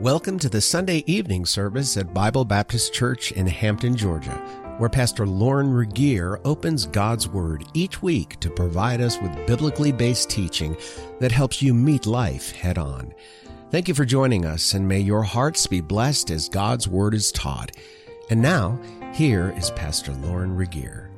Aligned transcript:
Welcome 0.00 0.38
to 0.40 0.50
the 0.50 0.60
Sunday 0.60 1.02
evening 1.06 1.46
service 1.46 1.96
at 1.96 2.12
Bible 2.12 2.44
Baptist 2.44 2.92
Church 2.92 3.32
in 3.32 3.46
Hampton, 3.46 3.96
Georgia, 3.96 4.36
where 4.76 4.90
Pastor 4.90 5.26
Lauren 5.26 5.72
Regier 5.72 6.38
opens 6.44 6.84
God's 6.84 7.26
Word 7.26 7.64
each 7.72 8.02
week 8.02 8.38
to 8.40 8.50
provide 8.50 9.00
us 9.00 9.18
with 9.22 9.46
biblically 9.46 9.92
based 9.92 10.28
teaching 10.28 10.76
that 11.18 11.32
helps 11.32 11.62
you 11.62 11.72
meet 11.72 12.04
life 12.04 12.52
head 12.52 12.76
on. 12.76 13.14
Thank 13.70 13.88
you 13.88 13.94
for 13.94 14.04
joining 14.04 14.44
us, 14.44 14.74
and 14.74 14.86
may 14.86 15.00
your 15.00 15.22
hearts 15.22 15.66
be 15.66 15.80
blessed 15.80 16.30
as 16.30 16.50
God's 16.50 16.86
Word 16.86 17.14
is 17.14 17.32
taught. 17.32 17.74
And 18.28 18.42
now, 18.42 18.78
here 19.14 19.54
is 19.56 19.70
Pastor 19.70 20.12
Lauren 20.12 20.54
Regier. 20.54 21.10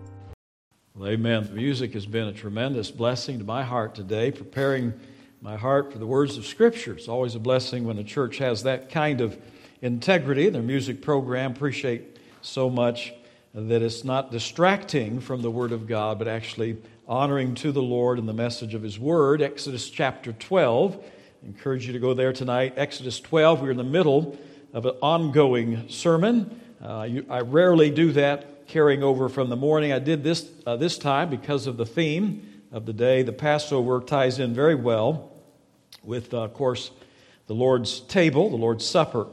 Well, 0.94 1.08
amen. 1.08 1.46
The 1.46 1.50
music 1.50 1.94
has 1.94 2.06
been 2.06 2.28
a 2.28 2.32
tremendous 2.32 2.92
blessing 2.92 3.40
to 3.40 3.44
my 3.44 3.64
heart 3.64 3.96
today, 3.96 4.30
preparing 4.30 4.94
my 5.40 5.56
heart 5.56 5.92
for 5.92 5.98
the 5.98 6.06
words 6.06 6.36
of 6.36 6.44
Scripture. 6.44 6.94
It's 6.94 7.06
always 7.06 7.36
a 7.36 7.38
blessing 7.38 7.84
when 7.84 7.96
a 7.98 8.04
church 8.04 8.38
has 8.38 8.64
that 8.64 8.90
kind 8.90 9.20
of 9.20 9.38
integrity. 9.80 10.48
Their 10.48 10.62
music 10.62 11.00
program, 11.00 11.52
appreciate 11.52 12.18
so 12.42 12.68
much 12.68 13.12
that 13.54 13.80
it's 13.80 14.02
not 14.02 14.32
distracting 14.32 15.20
from 15.20 15.42
the 15.42 15.50
Word 15.50 15.70
of 15.70 15.86
God, 15.86 16.18
but 16.18 16.26
actually 16.26 16.76
honoring 17.06 17.54
to 17.56 17.70
the 17.70 17.82
Lord 17.82 18.18
and 18.18 18.28
the 18.28 18.32
message 18.32 18.74
of 18.74 18.82
His 18.82 18.98
Word. 18.98 19.40
Exodus 19.40 19.88
chapter 19.88 20.32
12. 20.32 20.96
I 20.96 21.46
encourage 21.46 21.86
you 21.86 21.92
to 21.92 22.00
go 22.00 22.14
there 22.14 22.32
tonight. 22.32 22.74
Exodus 22.76 23.20
12, 23.20 23.62
we're 23.62 23.70
in 23.70 23.76
the 23.76 23.84
middle 23.84 24.36
of 24.72 24.86
an 24.86 24.96
ongoing 25.00 25.88
sermon. 25.88 26.60
Uh, 26.82 27.06
you, 27.08 27.26
I 27.30 27.40
rarely 27.42 27.90
do 27.90 28.10
that 28.12 28.66
carrying 28.66 29.04
over 29.04 29.28
from 29.28 29.50
the 29.50 29.56
morning. 29.56 29.92
I 29.92 30.00
did 30.00 30.24
this 30.24 30.50
uh, 30.66 30.76
this 30.76 30.98
time 30.98 31.30
because 31.30 31.68
of 31.68 31.76
the 31.76 31.86
theme 31.86 32.57
of 32.70 32.86
the 32.86 32.92
day. 32.92 33.22
The 33.22 33.32
Passover 33.32 34.00
ties 34.00 34.38
in 34.38 34.54
very 34.54 34.74
well 34.74 35.30
with, 36.02 36.34
uh, 36.34 36.42
of 36.42 36.54
course, 36.54 36.90
the 37.46 37.54
Lord's 37.54 38.00
table, 38.00 38.50
the 38.50 38.56
Lord's 38.56 38.84
Supper. 38.84 39.26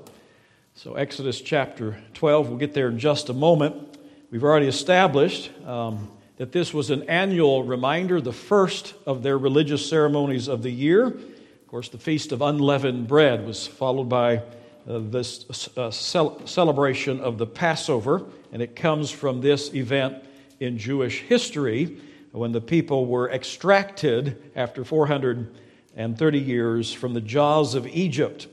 So, 0.76 0.96
Exodus 0.96 1.42
chapter 1.42 1.98
12, 2.14 2.50
we'll 2.50 2.58
get 2.58 2.74
there 2.74 2.88
in 2.88 3.00
just 3.00 3.30
a 3.30 3.34
moment. 3.34 3.98
We've 4.32 4.44
already 4.44 4.68
established 4.68 5.52
um, 5.66 6.12
that 6.38 6.52
this 6.52 6.74
was 6.74 6.90
an 6.90 7.04
annual 7.04 7.64
reminder, 7.64 8.20
the 8.20 8.34
first 8.34 8.94
of 9.06 9.24
their 9.24 9.38
religious 9.38 9.88
ceremonies 9.88 10.48
of 10.48 10.64
the 10.64 10.72
year. 10.72 11.08
Of 11.08 11.68
course, 11.68 11.90
the 11.90 11.98
Feast 11.98 12.32
of 12.32 12.42
Unleavened 12.42 13.08
Bread 13.08 13.46
was 13.46 13.68
followed 13.68 14.10
by 14.10 14.38
uh, 14.38 15.00
this 15.00 15.70
uh, 15.78 15.92
cel- 15.92 16.46
celebration 16.46 17.20
of 17.20 17.38
the 17.38 17.48
Passover, 17.48 18.24
and 18.52 18.62
it 18.62 18.76
comes 18.76 19.12
from 19.12 19.42
this 19.42 19.74
event 19.74 20.24
in 20.60 20.78
Jewish 20.78 21.22
history 21.22 21.98
when 22.36 22.52
the 22.52 22.62
people 22.62 23.06
were 23.06 23.32
extracted 23.32 24.52
after 24.56 24.84
430 24.84 26.40
years 26.40 26.92
from 26.92 27.14
the 27.14 27.22
jaws 27.22 27.76
of 27.76 27.88
Egypt. 27.88 28.48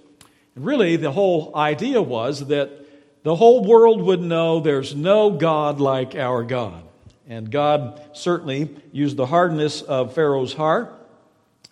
And 0.55 0.65
really, 0.65 0.97
the 0.97 1.11
whole 1.11 1.55
idea 1.57 2.01
was 2.01 2.47
that 2.47 2.71
the 3.25 3.35
whole 3.35 3.65
world 3.65 4.01
would 4.03 4.21
know 4.21 4.61
there's 4.61 4.95
no 4.95 5.31
God 5.31 5.81
like 5.81 6.15
our 6.15 6.45
God. 6.45 6.83
And 7.29 7.51
God 7.51 8.01
certainly 8.13 8.71
used 8.93 9.17
the 9.17 9.27
hardness 9.27 9.83
of 9.83 10.15
Pharaoh's 10.15 10.53
heart 10.53 10.95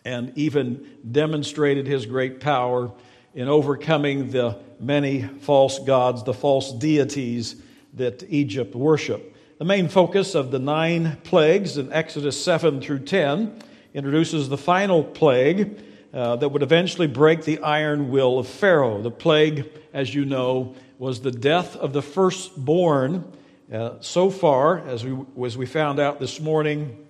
and 0.04 0.36
even 0.36 0.86
demonstrated 1.10 1.86
his 1.86 2.06
great 2.06 2.40
power 2.40 2.90
in 3.34 3.48
overcoming 3.48 4.30
the 4.30 4.58
many 4.80 5.22
false 5.22 5.78
gods, 5.78 6.24
the 6.24 6.34
false 6.34 6.72
deities 6.72 7.56
that 7.94 8.24
Egypt 8.28 8.74
worshiped. 8.74 9.36
The 9.60 9.66
main 9.66 9.88
focus 9.88 10.34
of 10.34 10.50
the 10.50 10.58
nine 10.58 11.18
plagues 11.22 11.76
in 11.76 11.92
Exodus 11.92 12.42
7 12.42 12.80
through 12.80 13.00
10 13.00 13.62
introduces 13.92 14.48
the 14.48 14.56
final 14.56 15.04
plague 15.04 15.78
uh, 16.14 16.36
that 16.36 16.48
would 16.48 16.62
eventually 16.62 17.06
break 17.06 17.44
the 17.44 17.58
iron 17.58 18.10
will 18.10 18.38
of 18.38 18.48
Pharaoh. 18.48 19.02
The 19.02 19.10
plague, 19.10 19.68
as 19.92 20.14
you 20.14 20.24
know, 20.24 20.76
was 20.98 21.20
the 21.20 21.30
death 21.30 21.76
of 21.76 21.92
the 21.92 22.00
firstborn. 22.00 23.30
Uh, 23.70 24.00
so 24.00 24.30
far, 24.30 24.78
as 24.88 25.04
we, 25.04 25.14
as 25.44 25.58
we 25.58 25.66
found 25.66 26.00
out 26.00 26.20
this 26.20 26.40
morning, 26.40 27.06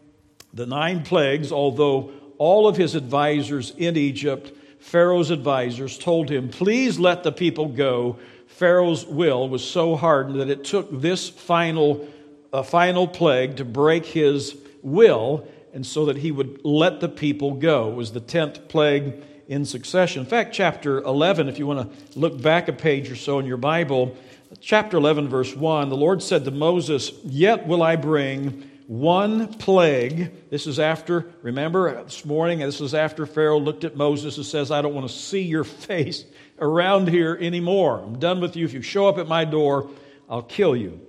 the 0.53 0.67
nine 0.67 1.05
plagues, 1.05 1.53
although 1.53 2.11
all 2.37 2.67
of 2.67 2.77
his 2.77 2.97
advisors 2.97 3.73
in 3.77 3.97
Egypt, 3.97 4.51
Pharaoh's 4.81 5.31
advisors, 5.31 5.97
told 5.97 6.29
him, 6.29 6.49
Please 6.49 6.99
let 6.99 7.23
the 7.23 7.31
people 7.31 7.69
go. 7.69 8.19
Pharaoh's 8.49 9.07
will 9.07 9.49
was 9.49 9.63
so 9.63 9.95
hardened 9.95 10.41
that 10.41 10.51
it 10.51 10.65
took 10.65 10.89
this 11.01 11.29
final 11.29 12.09
a 12.53 12.63
final 12.63 13.07
plague 13.07 13.57
to 13.57 13.65
break 13.65 14.07
his 14.07 14.57
will 14.83 15.47
and 15.73 15.87
so 15.87 16.07
that 16.07 16.17
he 16.17 16.33
would 16.33 16.61
let 16.65 17.01
the 17.01 17.09
people 17.09 17.55
go. 17.55 17.91
It 17.91 17.95
was 17.95 18.13
the 18.13 18.21
10th 18.21 18.69
plague 18.69 19.23
in 19.49 19.65
succession. 19.65 20.21
In 20.21 20.27
fact, 20.27 20.55
chapter 20.55 20.99
11, 20.99 21.49
if 21.49 21.59
you 21.59 21.67
want 21.67 21.93
to 21.93 22.19
look 22.19 22.41
back 22.41 22.69
a 22.69 22.73
page 22.73 23.11
or 23.11 23.17
so 23.17 23.39
in 23.39 23.47
your 23.47 23.57
Bible, 23.57 24.17
chapter 24.61 24.97
11, 24.97 25.29
verse 25.29 25.55
1, 25.55 25.89
the 25.89 25.97
Lord 25.97 26.23
said 26.23 26.45
to 26.45 26.51
Moses, 26.51 27.13
Yet 27.25 27.67
will 27.67 27.83
I 27.83 27.97
bring 27.97 28.71
one 28.87 29.47
plague. 29.55 30.51
This 30.51 30.67
is 30.67 30.81
after, 30.81 31.31
remember 31.43 32.03
this 32.03 32.25
morning, 32.25 32.59
this 32.59 32.81
is 32.81 32.95
after 32.95 33.27
Pharaoh 33.27 33.61
looked 33.61 33.85
at 33.85 33.97
Moses 33.97 34.37
and 34.37 34.45
says, 34.45 34.73
I 34.73 34.83
don't 34.83 34.95
want 34.95 35.09
to 35.09 35.15
see 35.15 35.43
your 35.43 35.65
face 35.89 36.25
around 36.59 37.09
here 37.09 37.39
anymore. 37.41 38.01
I'm 38.01 38.19
done 38.19 38.41
with 38.41 38.57
you. 38.57 38.65
If 38.65 38.73
you 38.73 38.83
show 38.83 39.07
up 39.07 39.19
at 39.19 39.29
my 39.29 39.45
door, 39.45 39.91
I'll 40.29 40.43
kill 40.43 40.77
you. 40.77 41.01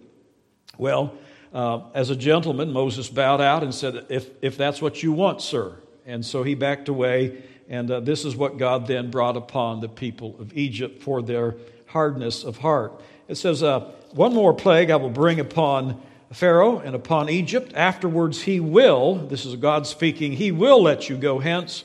Well, 0.77 1.15
uh, 1.53 1.81
as 1.93 2.09
a 2.09 2.15
gentleman, 2.15 2.71
Moses 2.71 3.09
bowed 3.09 3.41
out 3.41 3.63
and 3.63 3.73
said, 3.75 4.05
if, 4.09 4.29
if 4.41 4.57
that's 4.57 4.81
what 4.81 5.03
you 5.03 5.11
want, 5.11 5.41
sir. 5.41 5.75
And 6.05 6.25
so 6.25 6.43
he 6.43 6.55
backed 6.55 6.87
away, 6.87 7.43
and 7.69 7.91
uh, 7.91 7.99
this 7.99 8.25
is 8.25 8.35
what 8.35 8.57
God 8.57 8.87
then 8.87 9.11
brought 9.11 9.35
upon 9.35 9.81
the 9.81 9.89
people 9.89 10.35
of 10.39 10.57
Egypt 10.57 11.03
for 11.03 11.21
their 11.21 11.55
hardness 11.87 12.43
of 12.43 12.57
heart. 12.57 13.01
It 13.27 13.35
says, 13.35 13.61
uh, 13.63 13.91
One 14.11 14.33
more 14.33 14.53
plague 14.53 14.89
I 14.89 14.95
will 14.95 15.09
bring 15.09 15.39
upon 15.39 16.01
Pharaoh 16.31 16.79
and 16.79 16.95
upon 16.95 17.29
Egypt. 17.29 17.73
Afterwards, 17.75 18.43
he 18.43 18.61
will, 18.61 19.15
this 19.15 19.45
is 19.45 19.55
God 19.57 19.85
speaking, 19.85 20.33
he 20.33 20.51
will 20.51 20.81
let 20.81 21.09
you 21.09 21.17
go 21.17 21.39
hence. 21.39 21.83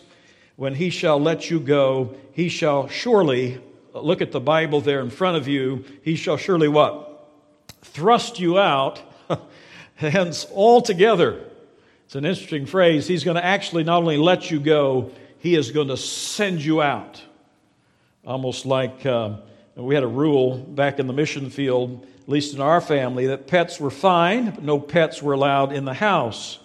When 0.55 0.76
he 0.76 0.91
shall 0.91 1.21
let 1.21 1.50
you 1.50 1.60
go, 1.60 2.16
he 2.32 2.49
shall 2.49 2.88
surely, 2.88 3.60
look 3.93 4.22
at 4.22 4.32
the 4.32 4.41
Bible 4.41 4.81
there 4.81 5.00
in 5.00 5.10
front 5.10 5.37
of 5.37 5.49
you, 5.49 5.84
he 6.03 6.15
shall 6.15 6.37
surely 6.37 6.69
what? 6.69 7.28
Thrust 7.82 8.38
you 8.38 8.59
out 8.59 9.03
hence 9.97 10.47
altogether. 10.54 11.44
It's 12.06 12.14
an 12.14 12.25
interesting 12.25 12.66
phrase. 12.66 13.06
He's 13.06 13.25
going 13.25 13.37
to 13.37 13.44
actually 13.44 13.84
not 13.84 13.98
only 13.98 14.16
let 14.16 14.50
you 14.50 14.60
go, 14.60 15.10
he 15.38 15.54
is 15.54 15.70
going 15.70 15.88
to 15.88 15.97
send 15.97 16.64
you 16.64 16.82
out. 16.82 17.20
Almost 18.25 18.66
like 18.66 19.04
uh, 19.06 19.37
we 19.76 19.94
had 19.94 20.04
a 20.04 20.09
rule 20.09 20.56
back 20.59 20.98
in 20.98 21.06
the 21.06 21.12
mission 21.12 21.50
field, 21.50 22.06
at 22.22 22.28
least 22.28 22.54
in 22.54 22.60
our 22.60 22.81
family, 22.81 23.26
that 23.26 23.47
pets 23.47 23.78
were 23.78 23.91
fine, 23.91 24.50
but 24.50 24.62
no 24.62 24.78
pets 24.81 25.22
were 25.22 25.32
allowed 25.32 25.72
in 25.72 25.84
the 25.84 25.94
house. 25.94 26.58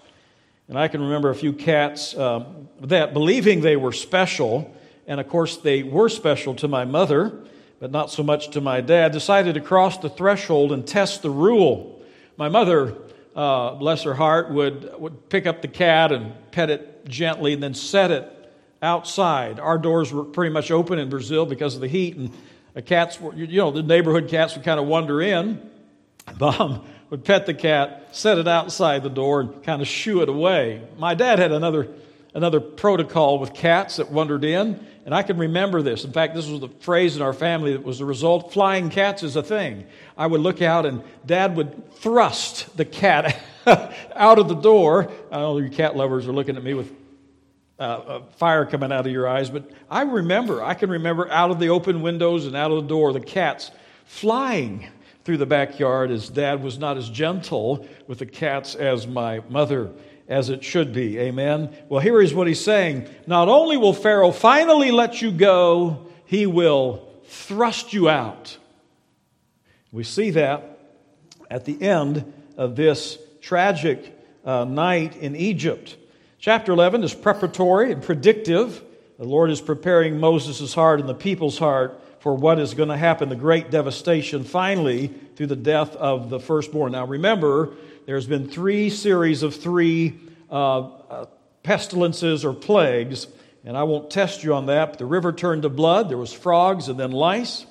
And 0.67 0.79
I 0.79 0.87
can 0.87 1.01
remember 1.01 1.29
a 1.29 1.35
few 1.35 1.53
cats 1.53 2.15
uh, 2.15 2.45
that, 2.81 3.13
believing 3.13 3.61
they 3.61 3.75
were 3.75 3.91
special, 3.91 4.73
and 5.05 5.19
of 5.19 5.27
course 5.27 5.57
they 5.57 5.83
were 5.83 6.07
special 6.07 6.55
to 6.55 6.67
my 6.67 6.85
mother, 6.85 7.37
but 7.79 7.91
not 7.91 8.09
so 8.09 8.23
much 8.23 8.51
to 8.51 8.61
my 8.61 8.79
dad, 8.79 9.11
decided 9.11 9.55
to 9.55 9.61
cross 9.61 9.97
the 9.97 10.09
threshold 10.09 10.71
and 10.71 10.87
test 10.87 11.23
the 11.23 11.29
rule. 11.29 12.00
My 12.37 12.49
mother 12.49 12.95
uh, 13.35 13.75
bless 13.75 14.03
her 14.03 14.13
heart, 14.13 14.51
would, 14.51 14.93
would 14.99 15.29
pick 15.29 15.45
up 15.45 15.61
the 15.61 15.67
cat 15.67 16.11
and 16.11 16.33
pet 16.51 16.69
it 16.69 17.07
gently 17.07 17.53
and 17.53 17.61
then 17.61 17.73
set 17.73 18.11
it 18.11 18.53
outside. 18.81 19.59
Our 19.59 19.77
doors 19.77 20.11
were 20.11 20.23
pretty 20.23 20.51
much 20.51 20.71
open 20.71 20.99
in 20.99 21.09
Brazil 21.09 21.45
because 21.45 21.75
of 21.75 21.81
the 21.81 21.87
heat, 21.87 22.15
and 22.15 22.31
the 22.73 22.81
cats 22.81 23.19
were, 23.19 23.33
you 23.33 23.57
know, 23.57 23.71
the 23.71 23.83
neighborhood 23.83 24.29
cats 24.29 24.55
would 24.55 24.65
kind 24.65 24.79
of 24.79 24.87
wander 24.87 25.21
in. 25.21 25.69
Mom 26.39 26.85
would 27.09 27.25
pet 27.25 27.45
the 27.45 27.53
cat, 27.53 28.09
set 28.11 28.37
it 28.37 28.47
outside 28.47 29.03
the 29.03 29.09
door, 29.09 29.41
and 29.41 29.63
kind 29.63 29.81
of 29.81 29.87
shoo 29.87 30.21
it 30.21 30.29
away. 30.29 30.81
My 30.97 31.13
dad 31.13 31.39
had 31.39 31.51
another, 31.51 31.89
another 32.33 32.59
protocol 32.59 33.39
with 33.39 33.53
cats 33.53 33.97
that 33.97 34.11
wandered 34.11 34.43
in. 34.43 34.85
And 35.05 35.15
I 35.15 35.23
can 35.23 35.37
remember 35.37 35.81
this. 35.81 36.03
In 36.05 36.11
fact, 36.11 36.35
this 36.35 36.47
was 36.47 36.59
the 36.59 36.69
phrase 36.69 37.15
in 37.15 37.21
our 37.21 37.33
family 37.33 37.73
that 37.73 37.83
was 37.83 37.99
the 37.99 38.05
result. 38.05 38.53
Flying 38.53 38.89
cats 38.89 39.23
is 39.23 39.35
a 39.35 39.41
thing. 39.41 39.85
I 40.15 40.27
would 40.27 40.41
look 40.41 40.61
out 40.61 40.85
and 40.85 41.01
dad 41.25 41.55
would 41.55 41.91
thrust 41.95 42.77
the 42.77 42.85
cat 42.85 43.39
out 43.65 44.37
of 44.37 44.47
the 44.47 44.55
door. 44.55 45.11
I 45.31 45.39
know 45.39 45.57
you 45.57 45.69
cat 45.69 45.95
lovers 45.95 46.27
are 46.27 46.31
looking 46.31 46.55
at 46.55 46.63
me 46.63 46.75
with 46.75 46.91
uh, 47.79 48.21
fire 48.37 48.65
coming 48.67 48.91
out 48.91 49.07
of 49.07 49.11
your 49.11 49.27
eyes, 49.27 49.49
but 49.49 49.71
I 49.89 50.03
remember, 50.03 50.63
I 50.63 50.75
can 50.75 50.91
remember 50.91 51.27
out 51.31 51.49
of 51.49 51.59
the 51.59 51.69
open 51.69 52.03
windows 52.03 52.45
and 52.45 52.55
out 52.55 52.69
of 52.69 52.83
the 52.83 52.87
door, 52.87 53.11
the 53.11 53.19
cats 53.19 53.71
flying 54.05 54.87
through 55.23 55.37
the 55.37 55.47
backyard 55.47 56.11
as 56.11 56.29
dad 56.29 56.61
was 56.61 56.77
not 56.77 56.97
as 56.97 57.09
gentle 57.09 57.87
with 58.07 58.19
the 58.19 58.25
cats 58.27 58.75
as 58.75 59.07
my 59.07 59.41
mother 59.49 59.91
as 60.31 60.49
it 60.49 60.63
should 60.63 60.93
be. 60.93 61.19
Amen. 61.19 61.75
Well, 61.89 61.99
here 61.99 62.21
is 62.21 62.33
what 62.33 62.47
he's 62.47 62.63
saying. 62.63 63.07
Not 63.27 63.49
only 63.49 63.75
will 63.75 63.93
Pharaoh 63.93 64.31
finally 64.31 64.89
let 64.89 65.21
you 65.21 65.29
go, 65.29 66.07
he 66.25 66.47
will 66.47 67.05
thrust 67.25 67.91
you 67.91 68.07
out. 68.07 68.57
We 69.91 70.05
see 70.05 70.31
that 70.31 70.79
at 71.49 71.65
the 71.65 71.79
end 71.81 72.31
of 72.55 72.77
this 72.77 73.19
tragic 73.41 74.17
uh, 74.45 74.63
night 74.63 75.17
in 75.17 75.35
Egypt. 75.35 75.97
Chapter 76.39 76.71
11 76.71 77.03
is 77.03 77.13
preparatory 77.13 77.91
and 77.91 78.01
predictive. 78.01 78.81
The 79.19 79.25
Lord 79.25 79.51
is 79.51 79.59
preparing 79.59 80.17
Moses' 80.17 80.73
heart 80.73 81.01
and 81.01 81.09
the 81.09 81.13
people's 81.13 81.57
heart 81.57 82.01
for 82.21 82.33
what 82.35 82.57
is 82.57 82.73
going 82.73 82.89
to 82.89 82.97
happen, 82.97 83.27
the 83.27 83.35
great 83.35 83.69
devastation 83.69 84.45
finally 84.45 85.07
through 85.35 85.47
the 85.47 85.55
death 85.57 85.95
of 85.97 86.29
the 86.29 86.39
firstborn. 86.39 86.93
Now 86.93 87.05
remember, 87.05 87.73
there's 88.05 88.27
been 88.27 88.49
three 88.49 88.89
series 88.89 89.43
of 89.43 89.55
three 89.55 90.19
uh, 90.49 90.79
uh, 90.79 91.25
pestilences 91.63 92.43
or 92.43 92.53
plagues, 92.53 93.27
and 93.63 93.77
I 93.77 93.83
won't 93.83 94.09
test 94.09 94.43
you 94.43 94.53
on 94.55 94.65
that. 94.67 94.89
But 94.89 94.99
the 94.99 95.05
river 95.05 95.31
turned 95.31 95.61
to 95.63 95.69
blood, 95.69 96.09
there 96.09 96.17
was 96.17 96.33
frogs 96.33 96.87
and 96.87 96.99
then 96.99 97.11
lice. 97.11 97.65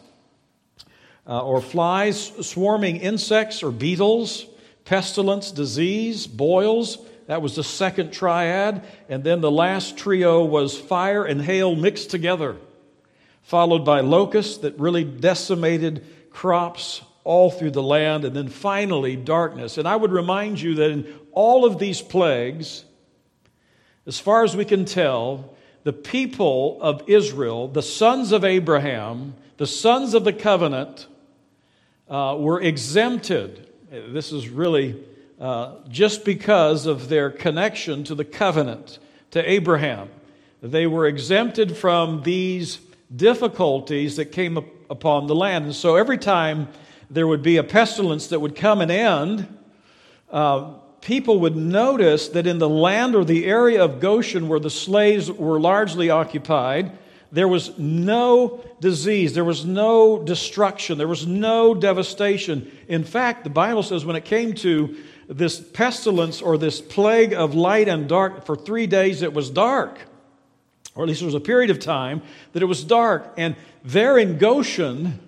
Uh, 1.27 1.45
or 1.45 1.61
flies, 1.61 2.33
swarming 2.45 2.97
insects 2.97 3.63
or 3.63 3.71
beetles, 3.71 4.47
pestilence, 4.85 5.53
disease, 5.53 6.27
boils. 6.27 6.99
That 7.27 7.43
was 7.43 7.55
the 7.55 7.63
second 7.63 8.13
triad. 8.13 8.83
And 9.09 9.23
then 9.23 9.41
the 9.41 9.51
last 9.51 9.97
trio 9.97 10.45
was 10.45 10.77
fire 10.77 11.25
and 11.25 11.41
hail 11.41 11.77
mixed 11.77 12.11
together, 12.11 12.57
followed 13.43 13.85
by 13.85 14.01
locusts 14.01 14.59
that 14.59 14.79
really 14.81 15.05
decimated 15.05 16.05
crops 16.31 17.03
all 17.25 17.51
through 17.51 17.73
the 17.73 17.83
land. 17.83 18.25
And 18.25 18.35
then 18.35 18.49
finally, 18.49 19.17
darkness. 19.17 19.79
And 19.79 19.87
I 19.87 19.97
would 19.97 20.13
remind 20.13 20.61
you 20.61 20.75
that 20.77 20.91
in 20.91 21.15
all 21.33 21.65
of 21.65 21.79
these 21.79 22.01
plagues, 22.01 22.85
as 24.07 24.19
far 24.19 24.45
as 24.45 24.57
we 24.57 24.65
can 24.65 24.85
tell, 24.85 25.55
the 25.85 25.93
people 25.93 26.79
of 26.81 27.03
Israel, 27.09 27.69
the 27.69 27.83
sons 27.83 28.33
of 28.33 28.45
Abraham, 28.45 29.35
the 29.57 29.67
sons 29.67 30.15
of 30.15 30.25
the 30.25 30.33
covenant, 30.33 31.07
uh, 32.09 32.37
were 32.39 32.61
exempted. 32.61 33.69
This 33.91 34.33
is 34.33 34.49
really 34.49 35.03
uh, 35.41 35.77
just 35.89 36.25
because 36.25 36.87
of 36.87 37.09
their 37.09 37.31
connection 37.31 38.05
to 38.05 38.15
the 38.15 38.25
covenant, 38.25 38.99
to 39.31 39.51
Abraham. 39.51 40.11
They 40.63 40.87
were 40.87 41.07
exempted 41.07 41.77
from 41.77 42.23
these 42.23 42.79
difficulties 43.15 44.17
that 44.17 44.27
came 44.27 44.59
up 44.59 44.67
upon 44.91 45.27
the 45.29 45.35
land. 45.35 45.65
And 45.65 45.75
so 45.75 45.97
every 45.97 46.19
time 46.19 46.69
there 47.11 47.27
would 47.27 47.43
be 47.43 47.57
a 47.57 47.65
pestilence 47.65 48.29
that 48.29 48.41
would 48.41 48.55
come 48.55 48.81
and 48.81 48.91
end, 48.91 49.59
uh, 50.31 50.73
people 51.01 51.41
would 51.41 51.57
notice 51.57 52.29
that 52.29 52.47
in 52.47 52.59
the 52.59 52.69
land 52.69 53.15
or 53.15 53.25
the 53.25 53.47
area 53.47 53.83
of 53.83 54.01
Goshen 54.01 54.49
where 54.49 54.61
the 54.61 54.71
slaves 54.71 55.31
were 55.31 55.59
largely 55.59 56.09
occupied, 56.09 56.97
there 57.33 57.49
was 57.49 57.79
no 57.79 58.65
disease, 58.81 59.35
there 59.35 59.45
was 59.45 59.65
no 59.65 60.23
destruction, 60.23 60.99
there 60.99 61.09
was 61.09 61.27
no 61.27 61.75
devastation. 61.75 62.71
In 62.89 63.05
fact, 63.05 63.45
the 63.45 63.51
Bible 63.51 63.83
says 63.83 64.05
when 64.05 64.17
it 64.17 64.25
came 64.25 64.55
to 64.55 64.97
this 65.29 65.61
pestilence 65.61 66.43
or 66.43 66.59
this 66.59 66.81
plague 66.81 67.33
of 67.33 67.55
light 67.55 67.89
and 67.89 68.09
dark, 68.09 68.45
for 68.45 68.57
three 68.57 68.87
days 68.87 69.23
it 69.23 69.33
was 69.33 69.49
dark. 69.49 70.01
Or 70.97 71.05
at 71.05 71.09
least 71.09 71.21
there 71.21 71.27
was 71.27 71.35
a 71.35 71.41
period 71.41 71.71
of 71.71 71.79
time 71.79 72.23
that 72.53 72.63
it 72.63 72.67
was 72.67 72.83
dark. 72.83 73.33
And 73.37 73.55
there 73.85 74.19
in 74.19 74.39
Goshen, 74.39 75.21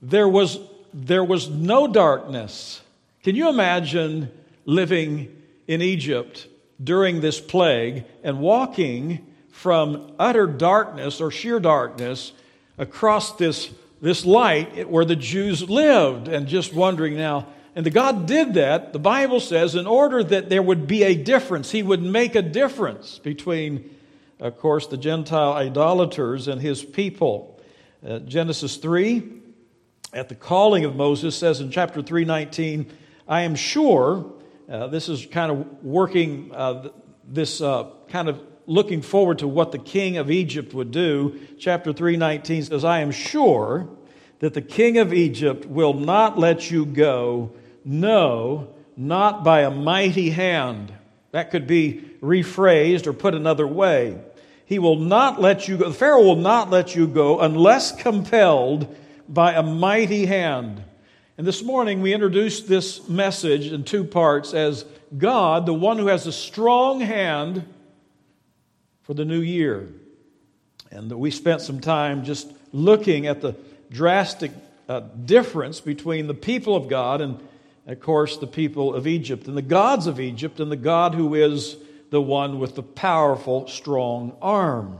there 0.00 0.28
was, 0.28 0.60
there 0.92 1.24
was 1.24 1.48
no 1.48 1.86
darkness. 1.86 2.82
Can 3.22 3.34
you 3.36 3.48
imagine 3.48 4.30
living 4.64 5.34
in 5.66 5.82
Egypt 5.82 6.46
during 6.82 7.20
this 7.20 7.40
plague 7.40 8.04
and 8.22 8.40
walking 8.40 9.26
from 9.50 10.12
utter 10.18 10.46
darkness 10.46 11.20
or 11.20 11.30
sheer 11.30 11.58
darkness 11.58 12.32
across 12.78 13.36
this, 13.36 13.70
this 14.00 14.24
light 14.24 14.88
where 14.88 15.04
the 15.04 15.16
Jews 15.16 15.68
lived 15.68 16.28
and 16.28 16.46
just 16.46 16.72
wondering 16.72 17.16
now. 17.16 17.48
And 17.74 17.84
the 17.84 17.90
God 17.90 18.26
did 18.26 18.54
that, 18.54 18.92
the 18.92 18.98
Bible 18.98 19.40
says, 19.40 19.74
in 19.74 19.86
order 19.86 20.22
that 20.22 20.48
there 20.48 20.62
would 20.62 20.86
be 20.86 21.02
a 21.02 21.14
difference. 21.14 21.70
He 21.70 21.82
would 21.82 22.02
make 22.02 22.34
a 22.34 22.42
difference 22.42 23.18
between, 23.18 23.90
of 24.40 24.58
course, 24.58 24.86
the 24.86 24.96
Gentile 24.96 25.52
idolaters 25.52 26.48
and 26.48 26.60
his 26.60 26.84
people. 26.84 27.60
Uh, 28.06 28.20
Genesis 28.20 28.76
3, 28.76 29.37
at 30.12 30.28
the 30.28 30.34
calling 30.34 30.84
of 30.84 30.96
Moses, 30.96 31.36
says 31.36 31.60
in 31.60 31.70
chapter 31.70 32.02
319, 32.02 32.90
I 33.26 33.42
am 33.42 33.54
sure 33.54 34.32
uh, 34.70 34.86
this 34.88 35.08
is 35.08 35.26
kind 35.26 35.50
of 35.50 35.82
working 35.82 36.52
uh, 36.54 36.88
this 37.26 37.60
uh, 37.60 37.90
kind 38.08 38.28
of 38.28 38.40
looking 38.66 39.02
forward 39.02 39.38
to 39.38 39.48
what 39.48 39.72
the 39.72 39.78
king 39.78 40.18
of 40.18 40.30
Egypt 40.30 40.74
would 40.74 40.90
do. 40.90 41.38
Chapter 41.58 41.92
319 41.92 42.64
says, 42.64 42.84
I 42.84 43.00
am 43.00 43.10
sure 43.10 43.88
that 44.40 44.54
the 44.54 44.62
king 44.62 44.98
of 44.98 45.12
Egypt 45.12 45.66
will 45.66 45.94
not 45.94 46.38
let 46.38 46.70
you 46.70 46.84
go, 46.84 47.52
no, 47.84 48.74
not 48.96 49.42
by 49.42 49.62
a 49.62 49.70
mighty 49.70 50.30
hand. 50.30 50.92
That 51.32 51.50
could 51.50 51.66
be 51.66 52.04
rephrased 52.20 53.06
or 53.06 53.12
put 53.12 53.34
another 53.34 53.66
way. 53.66 54.20
He 54.66 54.78
will 54.78 54.96
not 54.96 55.40
let 55.40 55.66
you 55.66 55.78
go, 55.78 55.88
the 55.88 55.94
Pharaoh 55.94 56.22
will 56.22 56.36
not 56.36 56.70
let 56.70 56.94
you 56.94 57.06
go 57.06 57.40
unless 57.40 57.92
compelled 57.92 58.94
by 59.28 59.52
a 59.52 59.62
mighty 59.62 60.26
hand. 60.26 60.82
And 61.36 61.46
this 61.46 61.62
morning 61.62 62.00
we 62.02 62.14
introduced 62.14 62.66
this 62.66 63.08
message 63.08 63.70
in 63.70 63.84
two 63.84 64.04
parts 64.04 64.54
as 64.54 64.84
God, 65.16 65.66
the 65.66 65.74
one 65.74 65.98
who 65.98 66.08
has 66.08 66.26
a 66.26 66.32
strong 66.32 67.00
hand 67.00 67.64
for 69.02 69.14
the 69.14 69.24
new 69.24 69.40
year. 69.40 69.88
And 70.90 71.12
we 71.12 71.30
spent 71.30 71.60
some 71.60 71.80
time 71.80 72.24
just 72.24 72.50
looking 72.72 73.26
at 73.26 73.40
the 73.40 73.54
drastic 73.90 74.50
uh, 74.88 75.00
difference 75.00 75.80
between 75.80 76.26
the 76.26 76.34
people 76.34 76.74
of 76.74 76.88
God 76.88 77.20
and, 77.20 77.38
of 77.86 78.00
course, 78.00 78.38
the 78.38 78.46
people 78.46 78.94
of 78.94 79.06
Egypt, 79.06 79.46
and 79.46 79.56
the 79.56 79.62
gods 79.62 80.06
of 80.06 80.18
Egypt, 80.18 80.60
and 80.60 80.72
the 80.72 80.76
God 80.76 81.14
who 81.14 81.34
is 81.34 81.76
the 82.10 82.20
one 82.20 82.58
with 82.58 82.74
the 82.74 82.82
powerful, 82.82 83.66
strong 83.66 84.36
arm. 84.40 84.98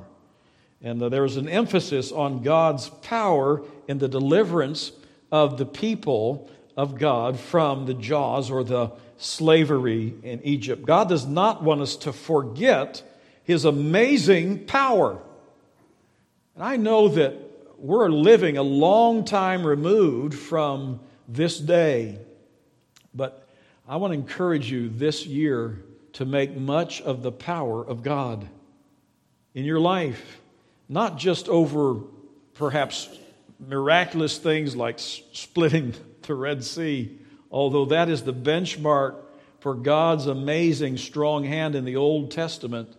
And 0.83 1.03
uh, 1.03 1.09
there 1.09 1.23
was 1.23 1.37
an 1.37 1.49
emphasis 1.49 2.13
on 2.13 2.43
God's 2.43 2.89
power 2.89 3.63
in 3.89 3.99
the 3.99 4.09
deliverance 4.09 4.93
of 5.33 5.59
the 5.59 5.67
people 5.67 6.51
of 6.77 6.99
God 6.99 7.39
from 7.39 7.87
the 7.87 7.95
jaws 7.95 8.51
or 8.51 8.63
the 8.63 8.93
slavery 9.17 10.15
in 10.23 10.41
Egypt. 10.45 10.87
God 10.87 11.09
does 11.09 11.27
not 11.27 11.63
want 11.63 11.81
us 11.81 11.97
to 11.97 12.13
forget 12.13 13.03
his 13.43 13.65
amazing 13.65 14.67
power. 14.67 15.21
And 16.55 16.63
I 16.63 16.77
know 16.77 17.09
that 17.09 17.35
we're 17.79 18.09
living 18.11 18.57
a 18.57 18.63
long 18.63 19.25
time 19.25 19.67
removed 19.67 20.35
from 20.35 21.01
this 21.27 21.59
day, 21.59 22.19
but 23.15 23.49
I 23.89 23.97
want 23.97 24.13
to 24.13 24.19
encourage 24.19 24.71
you 24.71 24.89
this 24.89 25.27
year 25.27 25.83
to 26.15 26.25
make 26.25 26.57
much 26.57 27.01
of 27.01 27.23
the 27.23 27.33
power 27.33 27.85
of 27.85 28.03
God 28.03 28.49
in 29.55 29.65
your 29.65 29.81
life, 29.81 30.41
not 30.89 31.19
just 31.19 31.49
over 31.49 32.01
perhaps 32.55 33.09
miraculous 33.59 34.39
things 34.39 34.75
like 34.75 34.99
splitting 34.99 35.95
the 36.23 36.35
Red 36.35 36.65
Sea, 36.65 37.19
although 37.51 37.87
that 37.87 38.09
is 38.09 38.23
the 38.23 38.33
benchmark 38.33 39.17
for 39.61 39.75
God's 39.75 40.27
amazing 40.27 40.97
strong 40.97 41.45
hand 41.45 41.75
in 41.75 41.85
the 41.85 41.97
Old 41.97 42.31
Testament. 42.31 42.95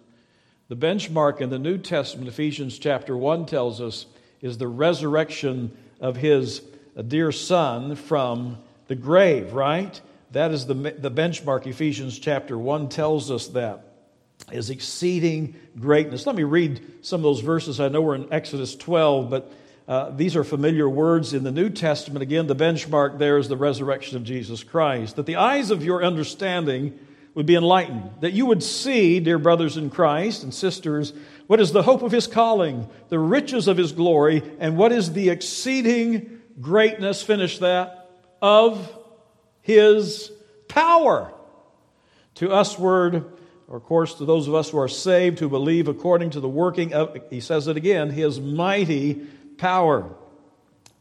The 0.67 0.75
benchmark 0.75 1.41
in 1.41 1.49
the 1.49 1.59
New 1.59 1.77
Testament, 1.77 2.27
Ephesians 2.27 2.77
chapter 2.77 3.15
1 3.17 3.45
tells 3.45 3.81
us, 3.81 4.05
is 4.41 4.57
the 4.57 4.67
resurrection 4.67 5.75
of 5.99 6.15
his 6.15 6.61
uh, 6.95 7.01
dear 7.01 7.31
son 7.31 7.95
from 7.95 8.57
the 8.87 8.95
grave, 8.95 9.53
right? 9.53 9.99
That 10.31 10.51
is 10.51 10.65
the, 10.65 10.73
the 10.73 11.11
benchmark. 11.11 11.65
Ephesians 11.65 12.19
chapter 12.19 12.57
1 12.57 12.89
tells 12.89 13.31
us 13.31 13.47
that 13.47 13.88
is 14.53 14.69
exceeding 14.69 15.55
greatness. 15.79 16.25
Let 16.25 16.35
me 16.35 16.43
read 16.43 17.05
some 17.05 17.19
of 17.19 17.23
those 17.23 17.41
verses. 17.41 17.79
I 17.79 17.87
know 17.89 18.01
we're 18.01 18.15
in 18.15 18.31
Exodus 18.31 18.75
12, 18.75 19.29
but 19.29 19.51
uh, 19.87 20.11
these 20.11 20.35
are 20.35 20.43
familiar 20.43 20.87
words 20.87 21.33
in 21.33 21.43
the 21.43 21.51
New 21.51 21.69
Testament. 21.69 22.21
Again, 22.21 22.47
the 22.47 22.55
benchmark 22.55 23.17
there 23.17 23.37
is 23.37 23.47
the 23.47 23.57
resurrection 23.57 24.17
of 24.17 24.23
Jesus 24.23 24.63
Christ. 24.63 25.15
That 25.15 25.25
the 25.25 25.37
eyes 25.37 25.71
of 25.71 25.83
your 25.83 26.03
understanding 26.03 26.99
would 27.33 27.45
be 27.45 27.55
enlightened, 27.55 28.11
that 28.21 28.33
you 28.33 28.45
would 28.45 28.61
see, 28.61 29.19
dear 29.19 29.39
brothers 29.39 29.77
in 29.77 29.89
Christ 29.89 30.43
and 30.43 30.53
sisters, 30.53 31.13
what 31.47 31.59
is 31.59 31.71
the 31.71 31.83
hope 31.83 32.01
of 32.01 32.11
his 32.11 32.27
calling, 32.27 32.89
the 33.09 33.19
riches 33.19 33.67
of 33.67 33.77
his 33.77 33.91
glory, 33.91 34.43
and 34.59 34.77
what 34.77 34.91
is 34.91 35.13
the 35.13 35.29
exceeding 35.29 36.41
greatness, 36.59 37.23
finish 37.23 37.59
that, 37.59 38.09
of 38.41 38.95
his 39.61 40.31
power. 40.67 41.33
To 42.35 42.49
usward, 42.49 43.15
or 43.15 43.38
of 43.77 43.83
course, 43.83 44.15
to 44.15 44.25
those 44.25 44.47
of 44.47 44.55
us 44.55 44.69
who 44.69 44.79
are 44.79 44.87
saved, 44.87 45.39
who 45.39 45.47
believe 45.47 45.87
according 45.87 46.31
to 46.31 46.39
the 46.39 46.49
working 46.49 46.93
of, 46.93 47.17
he 47.29 47.39
says 47.39 47.67
it 47.67 47.77
again, 47.77 48.09
his 48.09 48.39
mighty 48.39 49.13
power. 49.57 50.09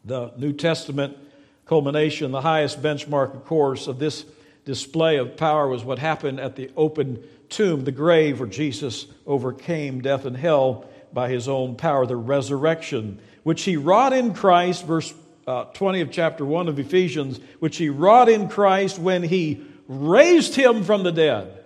The 0.05 0.31
New 0.37 0.53
Testament 0.53 1.17
culmination, 1.65 2.31
the 2.31 2.41
highest 2.41 2.81
benchmark, 2.81 3.33
of 3.35 3.45
course, 3.45 3.87
of 3.87 3.97
this 3.97 4.25
display 4.65 5.17
of 5.17 5.35
power 5.35 5.67
was 5.67 5.83
what 5.83 5.97
happened 5.97 6.39
at 6.39 6.55
the 6.55 6.69
open 6.77 7.23
tomb, 7.49 7.85
the 7.85 7.91
grave, 7.91 8.39
where 8.39 8.49
Jesus 8.49 9.07
overcame 9.25 10.01
death 10.01 10.25
and 10.25 10.37
hell 10.37 10.85
by 11.11 11.29
his 11.29 11.47
own 11.47 11.75
power, 11.75 12.05
the 12.05 12.15
resurrection, 12.15 13.19
which 13.41 13.63
he 13.63 13.77
wrought 13.77 14.13
in 14.13 14.33
Christ, 14.35 14.85
verse 14.85 15.11
uh, 15.47 15.63
20 15.65 16.01
of 16.01 16.11
chapter 16.11 16.45
1 16.45 16.67
of 16.67 16.77
Ephesians, 16.77 17.39
which 17.57 17.77
he 17.77 17.89
wrought 17.89 18.29
in 18.29 18.47
Christ 18.47 18.99
when 18.99 19.23
he 19.23 19.65
raised 19.87 20.53
him 20.53 20.83
from 20.83 21.01
the 21.01 21.11
dead. 21.11 21.58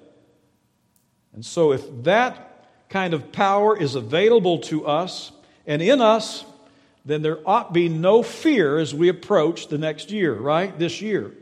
And 1.34 1.46
so, 1.46 1.72
if 1.72 2.04
that 2.04 2.68
kind 2.90 3.14
of 3.14 3.32
power 3.32 3.76
is 3.78 3.96
available 3.96 4.60
to 4.60 4.86
us 4.86 5.32
and 5.66 5.82
in 5.82 6.00
us, 6.00 6.46
then 7.06 7.22
there 7.22 7.40
ought 7.46 7.74
be 7.74 7.90
no 7.90 8.24
fear 8.24 8.78
as 8.78 8.94
we 8.94 9.10
approach 9.10 9.68
the 9.68 9.78
next 9.78 10.12
year, 10.12 10.34
right? 10.34 10.78
This 10.78 11.02
year. 11.02 11.34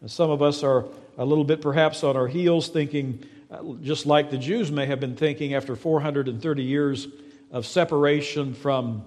And 0.00 0.10
some 0.10 0.30
of 0.30 0.42
us 0.42 0.62
are 0.62 0.84
a 1.16 1.24
little 1.24 1.44
bit 1.44 1.60
perhaps 1.60 2.04
on 2.04 2.16
our 2.16 2.28
heels 2.28 2.68
thinking, 2.68 3.24
uh, 3.50 3.62
just 3.82 4.06
like 4.06 4.30
the 4.30 4.38
Jews 4.38 4.70
may 4.70 4.86
have 4.86 5.00
been 5.00 5.16
thinking 5.16 5.54
after 5.54 5.74
430 5.74 6.62
years 6.62 7.08
of 7.50 7.66
separation 7.66 8.54
from 8.54 9.02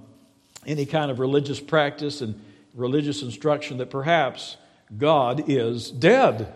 any 0.65 0.85
kind 0.85 1.09
of 1.09 1.19
religious 1.19 1.59
practice 1.59 2.21
and 2.21 2.39
religious 2.73 3.21
instruction, 3.21 3.77
that 3.77 3.89
perhaps 3.89 4.57
God 4.97 5.45
is 5.47 5.89
dead. 5.91 6.53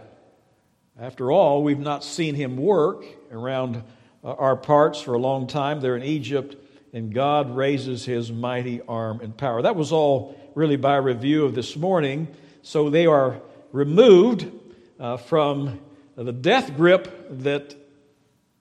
After 1.00 1.32
all, 1.32 1.62
we've 1.62 1.78
not 1.78 2.04
seen 2.04 2.36
him 2.36 2.56
work 2.56 3.04
around 3.32 3.84
uh, 4.24 4.34
our 4.34 4.56
parts 4.56 5.02
for 5.02 5.14
a 5.14 5.20
long 5.20 5.48
time. 5.48 5.82
They're 5.82 5.98
in 5.98 6.04
Egypt 6.04 6.56
and 6.96 7.14
God 7.14 7.54
raises 7.54 8.06
his 8.06 8.32
mighty 8.32 8.82
arm 8.88 9.20
and 9.20 9.36
power. 9.36 9.62
That 9.62 9.76
was 9.76 9.92
all 9.92 10.40
really 10.56 10.78
by 10.78 10.96
review 10.96 11.44
of 11.44 11.54
this 11.54 11.76
morning. 11.76 12.30
So 12.62 12.90
they 12.90 13.06
are 13.06 13.42
removed 13.74 14.50
uh, 14.98 15.18
from 15.18 15.82
the 16.16 16.32
death 16.32 16.78
grip 16.78 17.28
that, 17.42 17.76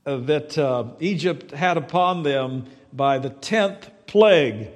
uh, 0.05 0.17
that 0.17 0.59
uh, 0.59 0.87
Egypt 0.99 1.53
had 1.53 1.77
upon 1.77 2.25
them 2.25 2.67
by 2.93 3.21
the 3.21 3.31
10th 3.31 3.89
plague. 4.09 4.69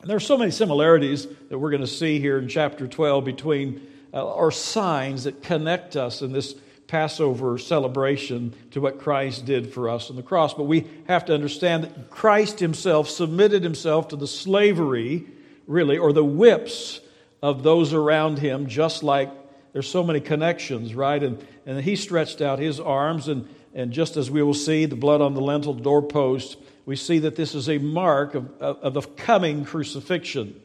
And 0.00 0.10
there 0.10 0.18
are 0.18 0.20
so 0.20 0.36
many 0.36 0.50
similarities 0.50 1.26
that 1.48 1.58
we're 1.58 1.70
going 1.70 1.80
to 1.80 1.86
see 1.86 2.20
here 2.20 2.38
in 2.38 2.48
chapter 2.48 2.86
12 2.86 3.24
between, 3.24 3.80
uh, 4.12 4.24
or 4.24 4.50
signs 4.50 5.24
that 5.24 5.42
connect 5.42 5.96
us 5.96 6.22
in 6.22 6.32
this 6.32 6.54
Passover 6.88 7.58
celebration 7.58 8.54
to 8.70 8.80
what 8.80 8.98
Christ 8.98 9.44
did 9.44 9.72
for 9.72 9.90
us 9.90 10.08
on 10.08 10.16
the 10.16 10.22
cross. 10.22 10.54
But 10.54 10.64
we 10.64 10.86
have 11.06 11.26
to 11.26 11.34
understand 11.34 11.84
that 11.84 12.10
Christ 12.10 12.60
himself 12.60 13.10
submitted 13.10 13.62
himself 13.62 14.08
to 14.08 14.16
the 14.16 14.26
slavery, 14.26 15.26
really, 15.66 15.98
or 15.98 16.14
the 16.14 16.24
whips 16.24 17.00
of 17.42 17.62
those 17.62 17.92
around 17.92 18.38
him, 18.38 18.66
just 18.68 19.02
like 19.02 19.30
there's 19.74 19.88
so 19.88 20.02
many 20.02 20.20
connections, 20.20 20.94
right? 20.94 21.22
And, 21.22 21.46
and 21.66 21.78
he 21.80 21.94
stretched 21.94 22.40
out 22.40 22.58
his 22.58 22.80
arms, 22.80 23.28
and, 23.28 23.46
and 23.74 23.92
just 23.92 24.16
as 24.16 24.30
we 24.30 24.42
will 24.42 24.54
see 24.54 24.86
the 24.86 24.96
blood 24.96 25.20
on 25.20 25.34
the 25.34 25.42
lintel 25.42 25.74
doorpost, 25.74 26.56
we 26.86 26.96
see 26.96 27.18
that 27.18 27.36
this 27.36 27.54
is 27.54 27.68
a 27.68 27.76
mark 27.76 28.34
of, 28.34 28.50
of, 28.62 28.78
of 28.78 28.94
the 28.94 29.02
coming 29.02 29.66
crucifixion. 29.66 30.58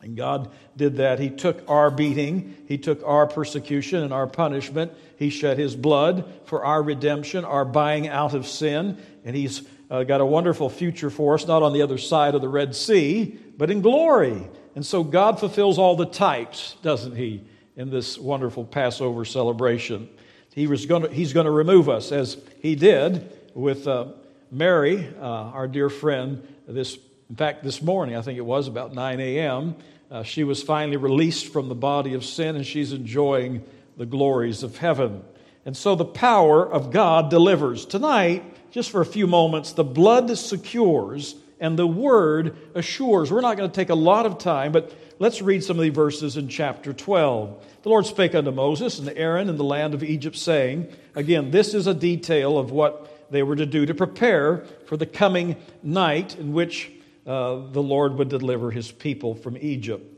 And 0.00 0.16
God 0.16 0.50
did 0.76 0.96
that. 0.96 1.18
He 1.18 1.30
took 1.30 1.62
our 1.68 1.90
beating, 1.90 2.56
He 2.68 2.78
took 2.78 3.02
our 3.04 3.26
persecution 3.26 4.02
and 4.02 4.12
our 4.12 4.26
punishment. 4.26 4.92
He 5.16 5.30
shed 5.30 5.58
His 5.58 5.74
blood 5.74 6.24
for 6.44 6.64
our 6.64 6.82
redemption, 6.82 7.44
our 7.44 7.64
buying 7.64 8.08
out 8.08 8.34
of 8.34 8.46
sin. 8.46 8.98
And 9.24 9.34
He's 9.34 9.62
uh, 9.90 10.04
got 10.04 10.20
a 10.20 10.26
wonderful 10.26 10.70
future 10.70 11.10
for 11.10 11.34
us, 11.34 11.46
not 11.46 11.62
on 11.62 11.72
the 11.72 11.82
other 11.82 11.98
side 11.98 12.34
of 12.34 12.42
the 12.42 12.48
Red 12.48 12.76
Sea, 12.76 13.38
but 13.56 13.70
in 13.70 13.80
glory. 13.80 14.46
And 14.74 14.86
so 14.86 15.02
God 15.02 15.40
fulfills 15.40 15.78
all 15.78 15.96
the 15.96 16.06
types, 16.06 16.76
doesn't 16.82 17.16
He, 17.16 17.42
in 17.74 17.90
this 17.90 18.18
wonderful 18.18 18.64
Passover 18.64 19.24
celebration. 19.24 20.08
He 20.54 20.66
was 20.66 20.86
to, 20.86 21.08
he's 21.08 21.32
going 21.32 21.46
to 21.46 21.52
remove 21.52 21.88
us, 21.88 22.12
as 22.12 22.36
He 22.60 22.74
did 22.74 23.32
with 23.54 23.88
uh, 23.88 24.12
Mary, 24.50 25.08
uh, 25.20 25.24
our 25.24 25.68
dear 25.68 25.90
friend, 25.90 26.46
this 26.66 26.98
in 27.30 27.36
fact, 27.36 27.62
this 27.62 27.82
morning, 27.82 28.16
I 28.16 28.22
think 28.22 28.38
it 28.38 28.44
was 28.44 28.68
about 28.68 28.94
9 28.94 29.20
a.m., 29.20 29.76
uh, 30.10 30.22
she 30.22 30.44
was 30.44 30.62
finally 30.62 30.96
released 30.96 31.52
from 31.52 31.68
the 31.68 31.74
body 31.74 32.14
of 32.14 32.24
sin 32.24 32.56
and 32.56 32.64
she's 32.64 32.94
enjoying 32.94 33.62
the 33.98 34.06
glories 34.06 34.62
of 34.62 34.78
heaven. 34.78 35.22
And 35.66 35.76
so 35.76 35.94
the 35.94 36.06
power 36.06 36.66
of 36.66 36.90
God 36.90 37.28
delivers. 37.28 37.84
Tonight, 37.84 38.42
just 38.70 38.90
for 38.90 39.02
a 39.02 39.06
few 39.06 39.26
moments, 39.26 39.72
the 39.72 39.84
blood 39.84 40.34
secures 40.38 41.34
and 41.60 41.78
the 41.78 41.86
word 41.86 42.56
assures. 42.74 43.30
We're 43.30 43.42
not 43.42 43.58
going 43.58 43.70
to 43.70 43.74
take 43.74 43.90
a 43.90 43.94
lot 43.94 44.24
of 44.24 44.38
time, 44.38 44.72
but 44.72 44.94
let's 45.18 45.42
read 45.42 45.62
some 45.62 45.76
of 45.76 45.82
the 45.82 45.90
verses 45.90 46.38
in 46.38 46.48
chapter 46.48 46.94
12. 46.94 47.66
The 47.82 47.88
Lord 47.90 48.06
spake 48.06 48.34
unto 48.34 48.50
Moses 48.50 48.98
and 48.98 49.10
Aaron 49.10 49.50
in 49.50 49.58
the 49.58 49.64
land 49.64 49.92
of 49.92 50.02
Egypt, 50.02 50.36
saying, 50.36 50.88
Again, 51.14 51.50
this 51.50 51.74
is 51.74 51.86
a 51.86 51.92
detail 51.92 52.56
of 52.56 52.70
what 52.70 53.30
they 53.30 53.42
were 53.42 53.56
to 53.56 53.66
do 53.66 53.84
to 53.84 53.92
prepare 53.92 54.64
for 54.86 54.96
the 54.96 55.04
coming 55.04 55.56
night 55.82 56.38
in 56.38 56.54
which 56.54 56.92
uh, 57.28 57.60
the 57.72 57.82
Lord 57.82 58.14
would 58.14 58.30
deliver 58.30 58.70
his 58.70 58.90
people 58.90 59.34
from 59.34 59.58
Egypt. 59.58 60.14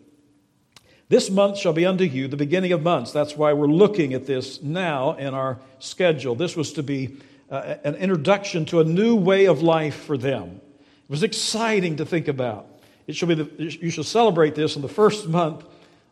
This 1.09 1.29
month 1.29 1.59
shall 1.59 1.73
be 1.73 1.85
unto 1.85 2.05
you 2.05 2.29
the 2.29 2.37
beginning 2.37 2.71
of 2.71 2.85
months. 2.85 3.11
That's 3.11 3.37
why 3.37 3.53
we're 3.53 3.67
looking 3.67 4.15
at 4.15 4.27
this 4.27 4.63
now 4.63 5.15
in 5.15 5.35
our 5.35 5.59
schedule. 5.81 6.37
This 6.37 6.57
was 6.57 6.73
to 6.75 6.85
be 6.85 7.17
uh, 7.51 7.75
an 7.83 7.97
introduction 7.97 8.65
to 8.67 8.79
a 8.79 8.85
new 8.85 9.17
way 9.17 9.47
of 9.47 9.61
life 9.61 9.97
for 9.97 10.17
them. 10.17 10.61
It 10.79 11.11
was 11.11 11.25
exciting 11.25 11.97
to 11.97 12.07
think 12.07 12.29
about. 12.29 12.69
It 13.09 13.17
shall 13.17 13.29
be 13.29 13.35
the, 13.35 13.77
you 13.81 13.91
shall 13.91 14.05
celebrate 14.05 14.55
this 14.55 14.77
in 14.77 14.83
the 14.83 14.89
first 14.89 15.27
month 15.27 15.65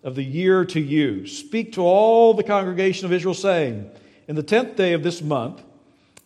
of 0.03 0.17
the 0.17 0.25
year 0.25 0.65
to 0.65 0.81
you. 0.81 1.29
Speak 1.29 1.75
to 1.75 1.83
all 1.83 2.35
the 2.35 2.43
congregation 2.43 3.07
of 3.07 3.13
Israel, 3.13 3.35
saying, 3.35 3.89
In 4.27 4.35
the 4.35 4.43
tenth 4.43 4.75
day 4.75 4.95
of 4.95 5.05
this 5.05 5.23
month, 5.23 5.63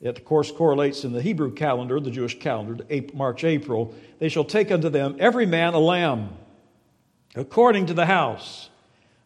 it, 0.02 0.18
of 0.18 0.24
course, 0.24 0.50
correlates 0.50 1.04
in 1.04 1.12
the 1.12 1.22
Hebrew 1.22 1.52
calendar, 1.52 2.00
the 2.00 2.10
Jewish 2.10 2.38
calendar, 2.40 2.84
March, 3.14 3.44
April. 3.44 3.94
They 4.18 4.28
shall 4.28 4.44
take 4.44 4.72
unto 4.72 4.88
them 4.88 5.16
every 5.20 5.46
man 5.46 5.74
a 5.74 5.78
lamb, 5.78 6.30
according 7.36 7.86
to 7.86 7.94
the 7.94 8.06
house 8.06 8.68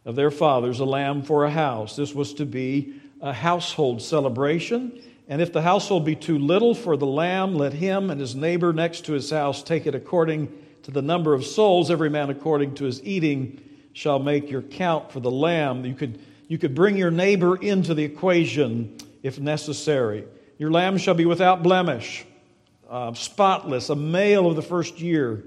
of 0.04 0.16
their 0.16 0.30
fathers, 0.30 0.78
a 0.78 0.84
lamb 0.84 1.22
for 1.22 1.46
a 1.46 1.50
house. 1.50 1.96
This 1.96 2.14
was 2.14 2.34
to 2.34 2.44
be 2.44 3.00
a 3.22 3.32
household 3.32 4.02
celebration. 4.02 5.00
And 5.28 5.40
if 5.40 5.50
the 5.50 5.62
household 5.62 6.04
be 6.04 6.14
too 6.14 6.38
little 6.38 6.74
for 6.74 6.96
the 6.96 7.06
lamb, 7.06 7.54
let 7.54 7.72
him 7.72 8.10
and 8.10 8.20
his 8.20 8.36
neighbor 8.36 8.74
next 8.74 9.06
to 9.06 9.14
his 9.14 9.30
house 9.30 9.62
take 9.62 9.86
it 9.86 9.94
according 9.94 10.52
to 10.82 10.90
the 10.90 11.02
number 11.02 11.32
of 11.32 11.44
souls. 11.46 11.90
Every 11.90 12.10
man 12.10 12.28
according 12.28 12.74
to 12.74 12.84
his 12.84 13.02
eating 13.02 13.62
shall 13.94 14.18
make 14.18 14.50
your 14.50 14.62
count 14.62 15.10
for 15.10 15.20
the 15.20 15.30
lamb. 15.30 15.86
You 15.86 15.94
could, 15.94 16.20
you 16.48 16.58
could 16.58 16.74
bring 16.74 16.98
your 16.98 17.10
neighbor 17.10 17.56
into 17.56 17.94
the 17.94 18.04
equation 18.04 18.98
if 19.22 19.40
necessary. 19.40 20.26
Your 20.58 20.70
lamb 20.70 20.96
shall 20.96 21.14
be 21.14 21.26
without 21.26 21.62
blemish, 21.62 22.24
uh, 22.88 23.12
spotless, 23.14 23.90
a 23.90 23.96
male 23.96 24.46
of 24.46 24.56
the 24.56 24.62
first 24.62 25.00
year. 25.00 25.44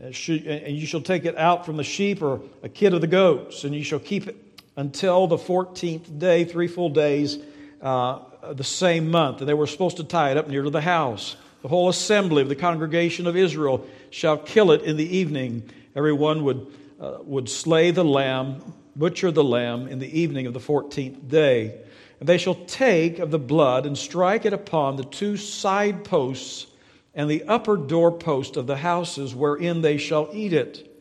Uh, 0.00 0.06
and 0.06 0.76
you 0.76 0.86
shall 0.86 1.00
take 1.00 1.24
it 1.24 1.36
out 1.36 1.66
from 1.66 1.76
the 1.76 1.84
sheep 1.84 2.22
or 2.22 2.40
a 2.62 2.68
kid 2.68 2.94
of 2.94 3.00
the 3.00 3.06
goats, 3.06 3.64
and 3.64 3.74
you 3.74 3.82
shall 3.82 3.98
keep 3.98 4.28
it 4.28 4.36
until 4.76 5.26
the 5.26 5.38
14th 5.38 6.18
day, 6.18 6.44
three 6.44 6.68
full 6.68 6.90
days, 6.90 7.38
uh, 7.80 8.20
the 8.52 8.64
same 8.64 9.10
month. 9.10 9.40
And 9.40 9.48
they 9.48 9.54
were 9.54 9.66
supposed 9.66 9.96
to 9.96 10.04
tie 10.04 10.30
it 10.30 10.36
up 10.36 10.48
near 10.48 10.62
to 10.62 10.70
the 10.70 10.82
house. 10.82 11.36
The 11.62 11.68
whole 11.68 11.88
assembly 11.88 12.42
of 12.42 12.48
the 12.48 12.54
congregation 12.54 13.26
of 13.26 13.36
Israel 13.36 13.86
shall 14.10 14.36
kill 14.36 14.70
it 14.70 14.82
in 14.82 14.96
the 14.96 15.16
evening. 15.16 15.68
Everyone 15.96 16.44
would, 16.44 16.66
uh, 17.00 17.18
would 17.22 17.48
slay 17.48 17.90
the 17.90 18.04
lamb, 18.04 18.74
butcher 18.94 19.32
the 19.32 19.42
lamb 19.42 19.88
in 19.88 19.98
the 19.98 20.20
evening 20.20 20.46
of 20.46 20.52
the 20.52 20.60
14th 20.60 21.28
day. 21.28 21.80
And 22.20 22.28
they 22.28 22.38
shall 22.38 22.54
take 22.54 23.18
of 23.18 23.30
the 23.30 23.38
blood 23.38 23.86
and 23.86 23.96
strike 23.96 24.44
it 24.44 24.52
upon 24.52 24.96
the 24.96 25.04
two 25.04 25.36
side 25.36 26.04
posts 26.04 26.66
and 27.14 27.30
the 27.30 27.44
upper 27.44 27.76
doorpost 27.76 28.56
of 28.56 28.66
the 28.66 28.76
houses 28.76 29.34
wherein 29.34 29.80
they 29.80 29.96
shall 29.96 30.28
eat 30.32 30.52
it. 30.52 30.92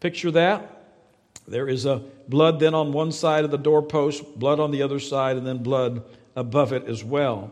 Picture 0.00 0.30
that. 0.32 0.74
There 1.46 1.68
is 1.68 1.86
a 1.86 2.02
blood 2.28 2.60
then 2.60 2.74
on 2.74 2.92
one 2.92 3.12
side 3.12 3.44
of 3.44 3.50
the 3.50 3.58
doorpost, 3.58 4.38
blood 4.38 4.60
on 4.60 4.70
the 4.70 4.82
other 4.82 5.00
side, 5.00 5.36
and 5.36 5.46
then 5.46 5.58
blood 5.58 6.02
above 6.36 6.72
it 6.72 6.84
as 6.84 7.02
well. 7.02 7.50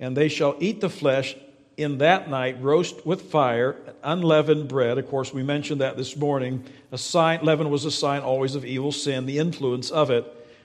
And 0.00 0.16
they 0.16 0.28
shall 0.28 0.56
eat 0.60 0.80
the 0.80 0.88
flesh 0.88 1.36
in 1.76 1.98
that 1.98 2.30
night, 2.30 2.62
roast 2.62 3.04
with 3.04 3.22
fire, 3.22 3.76
unleavened 4.02 4.68
bread. 4.68 4.96
Of 4.98 5.08
course, 5.08 5.32
we 5.32 5.42
mentioned 5.42 5.80
that 5.80 5.96
this 5.96 6.16
morning. 6.16 6.64
A 6.92 6.98
sign, 6.98 7.40
leaven 7.42 7.70
was 7.70 7.84
a 7.84 7.90
sign 7.90 8.22
always 8.22 8.54
of 8.54 8.64
evil 8.64 8.92
sin, 8.92 9.26
the 9.26 9.38
influence 9.38 9.90
of 9.90 10.10
it. 10.10 10.24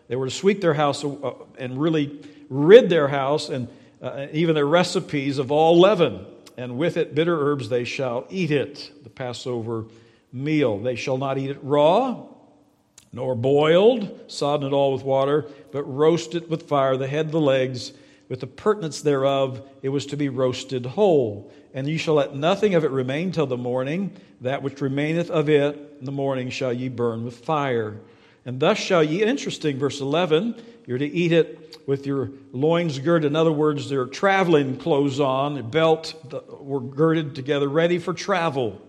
They 0.10 0.18
were 0.18 0.26
to 0.26 0.32
sweep 0.32 0.60
their 0.60 0.74
house 0.74 1.06
uh, 1.06 1.34
and 1.58 1.80
really 1.80 2.20
rid 2.50 2.90
their 2.90 3.08
house 3.08 3.48
and 3.48 3.70
uh, 4.02 4.28
even 4.34 4.56
their 4.56 4.66
recipes 4.66 5.38
of 5.38 5.52
all 5.52 5.80
leaven. 5.80 6.26
And 6.58 6.78
with 6.78 6.98
it, 6.98 7.16
bitter 7.16 7.40
herbs, 7.40 7.70
they 7.70 7.86
shall 7.86 8.26
eat 8.30 8.52
it, 8.52 8.92
the 9.04 9.10
Passover 9.10 9.86
meal. 10.34 10.80
They 10.80 10.96
shall 10.96 11.18
not 11.18 11.38
eat 11.38 11.52
it 11.52 11.60
raw, 11.62 12.24
nor 13.14 13.36
boiled, 13.36 14.20
sodden 14.28 14.68
it 14.68 14.74
all 14.74 14.92
with 14.92 15.04
water, 15.04 15.46
but 15.72 15.84
roast 15.84 16.36
it 16.36 16.50
with 16.50 16.68
fire, 16.68 16.98
the 16.98 17.08
head, 17.08 17.32
the 17.32 17.40
legs, 17.40 17.94
with 18.30 18.42
the 18.42 18.48
purtenance 18.48 19.02
thereof, 19.02 19.68
it 19.82 19.90
was 19.90 20.06
to 20.08 20.18
be 20.18 20.30
roasted 20.30 20.86
whole. 20.86 21.52
And 21.74 21.88
ye 21.88 21.98
shall 21.98 22.16
let 22.16 22.36
nothing 22.36 22.76
of 22.76 22.84
it 22.84 22.92
remain 22.92 23.32
till 23.32 23.48
the 23.48 23.58
morning. 23.58 24.12
That 24.42 24.62
which 24.62 24.82
remaineth 24.82 25.32
of 25.32 25.50
it 25.50 25.98
in 26.00 26.06
the 26.06 26.12
morning 26.12 26.50
shall 26.50 26.72
ye 26.72 26.90
burn 26.90 27.26
with 27.26 27.38
fire. 27.38 28.00
And 28.50 28.60
thus 28.60 28.80
shall 28.80 29.04
ye, 29.04 29.22
interesting, 29.22 29.78
verse 29.78 30.02
11, 30.02 30.56
you're 30.88 30.98
to 30.98 31.06
eat 31.06 31.32
it 31.32 31.84
with 31.86 32.08
your 32.08 32.32
loins 32.52 32.98
girded. 32.98 33.30
In 33.30 33.36
other 33.36 33.52
words, 33.52 33.90
their 33.90 34.08
traveling 34.08 34.76
clothes 34.78 35.20
on, 35.20 35.56
a 35.60 35.62
belt 35.62 36.16
were 36.60 36.80
girded 36.80 37.36
together, 37.36 37.68
ready 37.68 38.00
for 38.00 38.12
travel. 38.12 38.82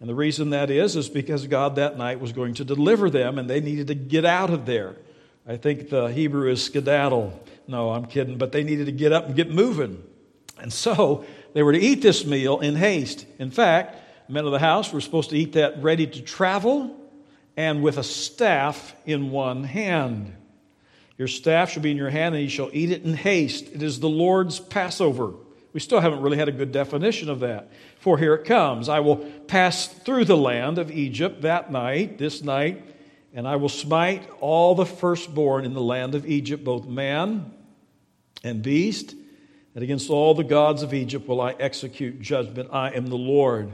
And 0.00 0.08
the 0.08 0.14
reason 0.16 0.50
that 0.50 0.72
is, 0.72 0.96
is 0.96 1.08
because 1.08 1.46
God 1.46 1.76
that 1.76 1.96
night 1.96 2.18
was 2.18 2.32
going 2.32 2.54
to 2.54 2.64
deliver 2.64 3.08
them 3.08 3.38
and 3.38 3.48
they 3.48 3.60
needed 3.60 3.86
to 3.86 3.94
get 3.94 4.24
out 4.24 4.50
of 4.50 4.66
there. 4.66 4.96
I 5.46 5.56
think 5.56 5.88
the 5.88 6.08
Hebrew 6.08 6.50
is 6.50 6.64
skedaddle. 6.64 7.40
No, 7.68 7.90
I'm 7.90 8.06
kidding, 8.06 8.38
but 8.38 8.50
they 8.50 8.64
needed 8.64 8.86
to 8.86 8.92
get 8.92 9.12
up 9.12 9.26
and 9.26 9.36
get 9.36 9.52
moving. 9.52 10.02
And 10.58 10.72
so 10.72 11.24
they 11.54 11.62
were 11.62 11.74
to 11.74 11.78
eat 11.78 12.02
this 12.02 12.26
meal 12.26 12.58
in 12.58 12.74
haste. 12.74 13.24
In 13.38 13.52
fact, 13.52 14.28
men 14.28 14.46
of 14.46 14.50
the 14.50 14.58
house 14.58 14.92
were 14.92 15.00
supposed 15.00 15.30
to 15.30 15.36
eat 15.36 15.52
that 15.52 15.80
ready 15.80 16.08
to 16.08 16.22
travel 16.22 17.05
and 17.56 17.82
with 17.82 17.96
a 17.98 18.04
staff 18.04 18.94
in 19.06 19.30
one 19.30 19.64
hand. 19.64 20.34
Your 21.18 21.28
staff 21.28 21.70
shall 21.70 21.82
be 21.82 21.90
in 21.90 21.96
your 21.96 22.10
hand, 22.10 22.34
and 22.34 22.44
you 22.44 22.50
shall 22.50 22.70
eat 22.72 22.90
it 22.90 23.02
in 23.02 23.14
haste. 23.14 23.68
It 23.72 23.82
is 23.82 24.00
the 24.00 24.08
Lord's 24.08 24.60
Passover. 24.60 25.32
We 25.72 25.80
still 25.80 26.00
haven't 26.00 26.20
really 26.20 26.36
had 26.36 26.48
a 26.48 26.52
good 26.52 26.72
definition 26.72 27.30
of 27.30 27.40
that. 27.40 27.70
For 27.98 28.18
here 28.18 28.34
it 28.34 28.44
comes 28.44 28.88
I 28.88 29.00
will 29.00 29.16
pass 29.16 29.86
through 29.86 30.26
the 30.26 30.36
land 30.36 30.78
of 30.78 30.90
Egypt 30.90 31.42
that 31.42 31.72
night, 31.72 32.18
this 32.18 32.42
night, 32.42 32.84
and 33.34 33.48
I 33.48 33.56
will 33.56 33.68
smite 33.68 34.28
all 34.40 34.74
the 34.74 34.86
firstborn 34.86 35.64
in 35.64 35.74
the 35.74 35.82
land 35.82 36.14
of 36.14 36.26
Egypt, 36.26 36.64
both 36.64 36.86
man 36.86 37.52
and 38.44 38.62
beast, 38.62 39.14
and 39.74 39.82
against 39.82 40.08
all 40.08 40.34
the 40.34 40.44
gods 40.44 40.82
of 40.82 40.94
Egypt 40.94 41.28
will 41.28 41.40
I 41.40 41.52
execute 41.52 42.20
judgment. 42.20 42.70
I 42.72 42.90
am 42.90 43.08
the 43.08 43.16
Lord. 43.16 43.70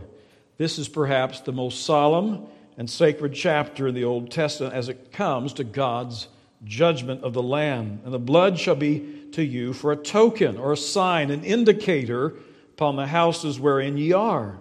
This 0.59 0.79
is 0.79 0.89
perhaps 0.89 1.41
the 1.41 1.53
most 1.53 1.85
solemn 1.85 2.47
and 2.77 2.89
sacred 2.89 3.35
chapter 3.35 3.89
in 3.89 3.95
the 3.95 4.05
Old 4.05 4.31
Testament 4.31 4.75
as 4.75 4.89
it 4.89 5.13
comes 5.13 5.53
to 5.55 5.65
God's 5.65 6.29
judgment 6.65 7.23
of 7.23 7.33
the 7.33 7.43
land. 7.43 8.01
And 8.05 8.13
the 8.13 8.19
blood 8.19 8.59
shall 8.59 8.75
be 8.75 9.27
to 9.33 9.45
you 9.45 9.73
for 9.73 9.93
a 9.93 9.97
token 9.97 10.57
or 10.57 10.73
a 10.73 10.77
sign, 10.77 11.31
an 11.31 11.45
indicator 11.45 12.35
upon 12.75 12.97
the 12.97 13.07
houses 13.07 13.59
wherein 13.59 13.97
ye 13.97 14.13
are. 14.13 14.59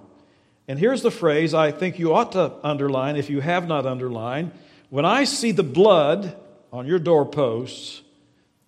And 0.67 0.79
here's 0.79 1.01
the 1.01 1.11
phrase 1.11 1.53
I 1.53 1.71
think 1.71 1.99
you 1.99 2.13
ought 2.13 2.31
to 2.33 2.53
underline 2.63 3.15
if 3.15 3.29
you 3.29 3.39
have 3.41 3.67
not 3.67 3.85
underlined. 3.85 4.51
When 4.89 5.05
I 5.05 5.23
see 5.23 5.51
the 5.51 5.63
blood 5.63 6.35
on 6.71 6.85
your 6.85 6.99
doorposts, 6.99 8.01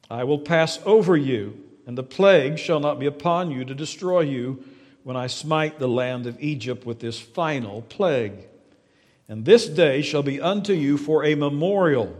I 0.09 0.23
will 0.23 0.39
pass 0.39 0.79
over 0.85 1.15
you, 1.15 1.57
and 1.85 1.97
the 1.97 2.03
plague 2.03 2.59
shall 2.59 2.79
not 2.79 2.99
be 2.99 3.05
upon 3.05 3.51
you 3.51 3.65
to 3.65 3.73
destroy 3.73 4.21
you 4.21 4.63
when 5.03 5.15
I 5.15 5.27
smite 5.27 5.79
the 5.79 5.87
land 5.87 6.27
of 6.27 6.41
Egypt 6.41 6.85
with 6.85 6.99
this 6.99 7.19
final 7.19 7.81
plague. 7.83 8.33
And 9.33 9.43
this 9.43 9.67
day 9.67 10.03
shall 10.03 10.21
be 10.21 10.39
unto 10.39 10.73
you 10.73 10.95
for 10.95 11.25
a 11.25 11.33
memorial. 11.33 12.15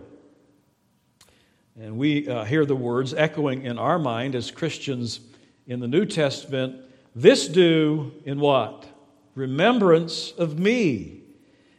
And 1.79 1.95
we 1.95 2.27
uh, 2.27 2.43
hear 2.43 2.65
the 2.65 2.75
words 2.75 3.13
echoing 3.13 3.65
in 3.65 3.77
our 3.77 3.99
mind 3.99 4.33
as 4.33 4.49
Christians 4.49 5.19
in 5.67 5.79
the 5.79 5.87
New 5.87 6.07
Testament 6.07 6.75
this 7.13 7.47
do 7.47 8.13
in 8.25 8.39
what? 8.39 8.87
Remembrance 9.35 10.31
of 10.31 10.57
me. 10.57 11.21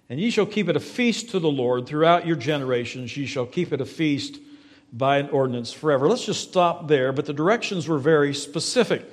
And 0.09 0.21
ye 0.21 0.31
shall 0.31 0.47
keep 0.47 0.69
it 0.69 0.76
a 0.76 0.81
feast 0.81 1.31
to 1.31 1.41
the 1.41 1.50
Lord 1.50 1.88
throughout 1.88 2.29
your 2.29 2.37
generations. 2.37 3.17
Ye 3.17 3.26
shall 3.26 3.47
keep 3.47 3.73
it 3.73 3.81
a 3.81 3.87
feast 3.87 4.38
by 4.93 5.19
an 5.19 5.31
ordinance 5.31 5.73
forever. 5.73 6.07
Let's 6.09 6.25
just 6.25 6.49
stop 6.49 6.87
there. 6.87 7.12
But 7.12 7.26
the 7.26 7.33
directions 7.33 7.88
were 7.88 7.99
very 7.99 8.35
specific 8.35 9.05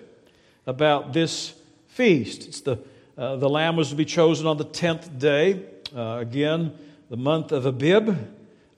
about 0.68 1.13
this 1.13 1.56
feast. 1.88 2.48
It's 2.48 2.62
the, 2.62 2.78
uh, 3.18 3.38
the 3.38 3.50
lamb 3.50 3.75
was 3.75 3.90
to 3.90 3.96
be 3.96 4.06
chosen 4.06 4.46
on 4.46 4.58
the 4.58 4.66
10th 4.66 5.18
day. 5.18 5.66
Uh, 5.93 6.19
again, 6.19 6.74
the 7.10 7.17
month 7.17 7.51
of 7.51 7.65
Abib 7.65 8.15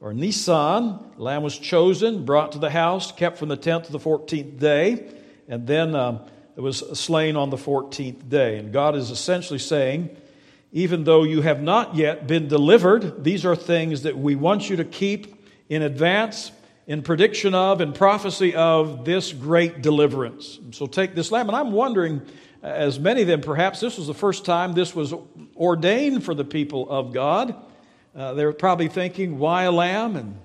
or 0.02 0.14
Nisan. 0.14 1.00
Lamb 1.18 1.44
was 1.44 1.58
chosen, 1.58 2.26
brought 2.26 2.54
to 2.54 2.58
the 2.58 2.72
house, 2.72 3.12
kept 3.12 3.38
from 3.38 3.50
the 3.50 3.58
10th 3.58 3.86
to 3.86 3.92
the 3.92 4.00
14th 4.00 4.58
day, 4.58 5.12
and 5.48 5.68
then 5.68 5.94
um, 5.94 6.22
it 6.56 6.62
was 6.62 6.80
slain 7.00 7.36
on 7.36 7.52
the 7.52 7.58
14th 7.58 8.28
day. 8.30 8.58
And 8.58 8.74
God 8.74 8.96
is 8.96 9.12
essentially 9.12 9.60
saying, 9.60 10.16
even 10.72 11.04
though 11.04 11.24
you 11.24 11.42
have 11.42 11.62
not 11.62 11.96
yet 11.96 12.26
been 12.26 12.48
delivered, 12.48 13.24
these 13.24 13.46
are 13.46 13.56
things 13.56 14.04
that 14.04 14.18
we 14.18 14.34
want 14.34 14.70
you 14.70 14.78
to 14.78 14.86
keep 14.86 15.48
in 15.70 15.84
advance, 15.84 16.52
in 16.88 17.04
prediction 17.04 17.54
of, 17.54 17.80
in 17.80 17.94
prophecy 17.94 18.56
of 18.56 19.06
this 19.06 19.32
great 19.32 19.84
deliverance. 19.84 20.60
So 20.72 20.88
take 20.88 21.14
this 21.14 21.32
lamb. 21.32 21.48
And 21.48 21.56
I'm 21.56 21.72
wondering 21.72 22.24
as 22.64 22.98
many 22.98 23.22
of 23.22 23.28
them, 23.28 23.42
perhaps 23.42 23.82
this 23.82 23.98
was 23.98 24.08
the 24.08 24.14
first 24.14 24.46
time 24.46 24.74
this 24.74 24.96
was 24.96 25.14
ordained 25.56 26.24
for 26.24 26.34
the 26.34 26.46
people 26.46 26.90
of 26.90 27.12
God. 27.12 27.56
Uh, 28.16 28.34
they 28.34 28.46
were 28.46 28.54
probably 28.54 28.88
thinking, 28.88 29.38
why 29.38 29.64
a 29.64 29.72
lamb? 29.72 30.16
And, 30.16 30.40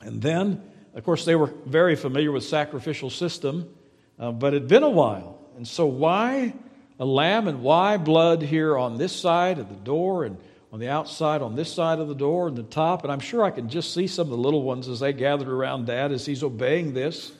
and 0.00 0.22
then, 0.22 0.62
of 0.94 1.02
course, 1.02 1.24
they 1.24 1.34
were 1.34 1.52
very 1.66 1.96
familiar 1.96 2.30
with 2.30 2.44
sacrificial 2.44 3.10
system, 3.10 3.74
uh, 4.20 4.30
but 4.30 4.54
it 4.54 4.62
had 4.62 4.68
been 4.68 4.84
a 4.84 4.90
while. 4.90 5.40
And 5.56 5.66
so, 5.66 5.86
why 5.86 6.54
a 7.00 7.04
lamb 7.04 7.48
and 7.48 7.60
why 7.60 7.96
blood 7.96 8.42
here 8.42 8.78
on 8.78 8.96
this 8.96 9.14
side 9.14 9.58
of 9.58 9.68
the 9.68 9.74
door 9.74 10.24
and 10.24 10.36
on 10.72 10.78
the 10.78 10.88
outside, 10.88 11.42
on 11.42 11.56
this 11.56 11.72
side 11.72 11.98
of 11.98 12.06
the 12.06 12.14
door 12.14 12.46
and 12.46 12.56
the 12.56 12.62
top? 12.62 13.02
And 13.02 13.12
I'm 13.12 13.20
sure 13.20 13.42
I 13.42 13.50
can 13.50 13.68
just 13.68 13.92
see 13.92 14.06
some 14.06 14.26
of 14.26 14.30
the 14.30 14.36
little 14.36 14.62
ones 14.62 14.86
as 14.86 15.00
they 15.00 15.12
gathered 15.12 15.48
around 15.48 15.86
Dad 15.86 16.12
as 16.12 16.24
he's 16.24 16.44
obeying 16.44 16.94
this, 16.94 17.32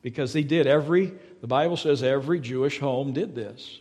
because 0.00 0.32
he 0.32 0.42
did 0.42 0.66
every 0.66 1.12
the 1.40 1.46
Bible 1.46 1.76
says 1.76 2.02
every 2.02 2.40
Jewish 2.40 2.78
home 2.78 3.12
did 3.12 3.34
this. 3.34 3.80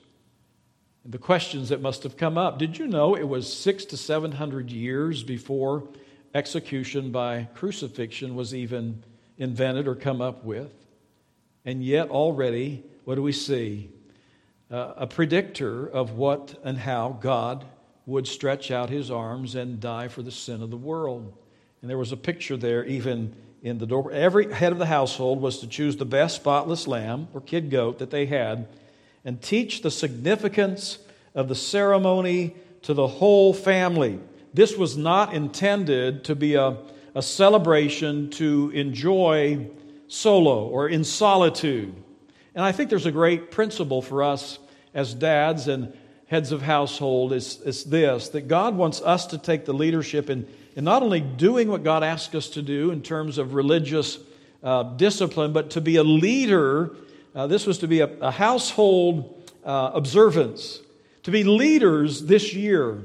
The 1.06 1.18
questions 1.18 1.70
that 1.70 1.82
must 1.82 2.04
have 2.04 2.18
come 2.18 2.38
up 2.38 2.60
did 2.60 2.78
you 2.78 2.88
know 2.88 3.16
it 3.16 3.28
was 3.28 3.52
six 3.52 3.86
to 3.86 3.98
seven 3.98 4.34
hundred 4.34 4.72
years 4.72 5.24
before 5.24 5.88
execution 6.34 7.12
by 7.12 7.48
crucifixion 7.56 8.36
was 8.36 8.54
even 8.54 9.04
invented 9.38 9.88
or 9.88 9.96
come 9.96 10.22
up 10.22 10.44
with? 10.44 10.72
And 11.66 11.84
yet, 11.84 12.10
already, 12.10 12.84
what 13.06 13.16
do 13.16 13.22
we 13.22 13.32
see? 13.32 13.90
Uh, 14.70 14.94
a 14.98 15.08
predictor 15.08 15.88
of 15.88 16.12
what 16.12 16.60
and 16.64 16.78
how 16.78 17.18
God 17.22 17.66
would 18.06 18.28
stretch 18.28 18.72
out 18.72 18.90
his 18.90 19.12
arms 19.12 19.56
and 19.56 19.80
die 19.80 20.08
for 20.08 20.22
the 20.22 20.32
sin 20.32 20.62
of 20.62 20.70
the 20.70 20.78
world. 20.78 21.34
And 21.82 21.90
there 21.90 21.98
was 21.98 22.12
a 22.12 22.18
picture 22.18 22.58
there, 22.58 22.86
even 22.86 23.36
in 23.62 23.78
the 23.78 23.86
door. 23.86 24.12
Every 24.12 24.52
head 24.54 24.72
of 24.72 24.78
the 24.78 24.86
household 24.86 25.42
was 25.42 25.60
to 25.60 25.68
choose 25.68 25.98
the 25.98 26.06
best 26.06 26.36
spotless 26.36 26.88
lamb 26.88 27.28
or 27.34 27.42
kid 27.42 27.70
goat 27.70 28.00
that 28.00 28.12
they 28.12 28.26
had 28.26 28.68
and 29.26 29.42
teach 29.42 29.82
the 29.82 29.92
significance 29.92 31.00
of 31.36 31.48
the 31.48 31.56
ceremony 31.56 32.56
to 32.84 32.94
the 32.94 33.08
whole 33.08 33.54
family. 33.54 34.20
This 34.54 34.78
was 34.78 34.96
not 34.96 35.34
intended 35.34 36.24
to 36.26 36.36
be 36.36 36.56
a, 36.56 36.78
a 37.14 37.22
celebration 37.22 38.30
to 38.32 38.72
enjoy 38.74 39.68
solo 40.08 40.68
or 40.68 40.88
in 40.88 41.04
solitude. 41.04 41.94
And 42.56 42.64
I 42.64 42.72
think 42.72 42.90
there's 42.90 43.06
a 43.06 43.12
great 43.12 43.52
principle 43.52 44.02
for 44.02 44.24
us 44.24 44.60
as 44.94 45.14
dads 45.14 45.68
and 45.68 45.94
heads 46.28 46.52
of 46.52 46.62
household 46.62 47.34
is, 47.34 47.62
is 47.62 47.84
this 47.86 48.30
that 48.30 48.48
God 48.48 48.76
wants 48.76 49.02
us 49.02 49.28
to 49.28 49.38
take 49.38 49.66
the 49.66 49.74
leadership 49.74 50.30
in 50.30 50.48
and 50.78 50.86
not 50.86 51.02
only 51.02 51.20
doing 51.20 51.70
what 51.70 51.84
God 51.84 52.04
asks 52.04 52.36
us 52.36 52.50
to 52.52 52.62
do 52.62 52.92
in 52.92 53.02
terms 53.02 53.40
of 53.40 53.56
religious 53.56 54.20
uh, 54.62 54.84
discipline, 54.84 55.52
but 55.52 55.72
to 55.72 55.82
be 55.82 55.96
a 55.96 56.04
leader. 56.04 56.96
Uh, 57.34 57.48
this 57.48 57.66
was 57.66 57.80
to 57.80 57.88
be 57.88 58.02
a, 58.02 58.10
a 58.20 58.30
household 58.30 59.52
uh, 59.66 59.90
observance, 59.96 60.80
to 61.24 61.32
be 61.32 61.44
leaders 61.44 62.22
this 62.28 62.54
year 62.54 63.04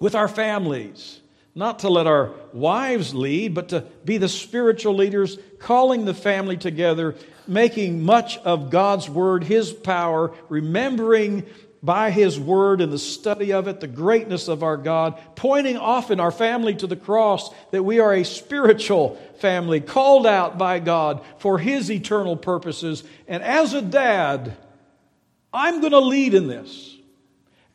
with 0.00 0.16
our 0.16 0.26
families. 0.26 1.20
Not 1.54 1.78
to 1.80 1.88
let 1.88 2.08
our 2.08 2.32
wives 2.52 3.14
lead, 3.14 3.54
but 3.54 3.68
to 3.68 3.84
be 4.04 4.18
the 4.18 4.28
spiritual 4.28 4.96
leaders, 4.96 5.38
calling 5.60 6.04
the 6.04 6.14
family 6.14 6.56
together, 6.56 7.14
making 7.46 8.02
much 8.02 8.38
of 8.38 8.68
God's 8.68 9.08
word, 9.08 9.44
His 9.44 9.72
power, 9.72 10.32
remembering 10.48 11.46
by 11.82 12.10
His 12.10 12.38
Word 12.38 12.80
and 12.80 12.92
the 12.92 12.98
study 12.98 13.52
of 13.52 13.66
it, 13.66 13.80
the 13.80 13.86
greatness 13.86 14.48
of 14.48 14.62
our 14.62 14.76
God, 14.76 15.18
pointing 15.34 15.76
often 15.76 16.20
our 16.20 16.30
family 16.30 16.74
to 16.76 16.86
the 16.86 16.96
cross 16.96 17.50
that 17.70 17.82
we 17.82 18.00
are 18.00 18.12
a 18.12 18.24
spiritual 18.24 19.16
family 19.38 19.80
called 19.80 20.26
out 20.26 20.58
by 20.58 20.78
God 20.78 21.24
for 21.38 21.58
His 21.58 21.90
eternal 21.90 22.36
purposes. 22.36 23.02
And 23.26 23.42
as 23.42 23.72
a 23.72 23.82
dad, 23.82 24.56
I'm 25.52 25.80
going 25.80 25.92
to 25.92 26.00
lead 26.00 26.34
in 26.34 26.48
this. 26.48 26.96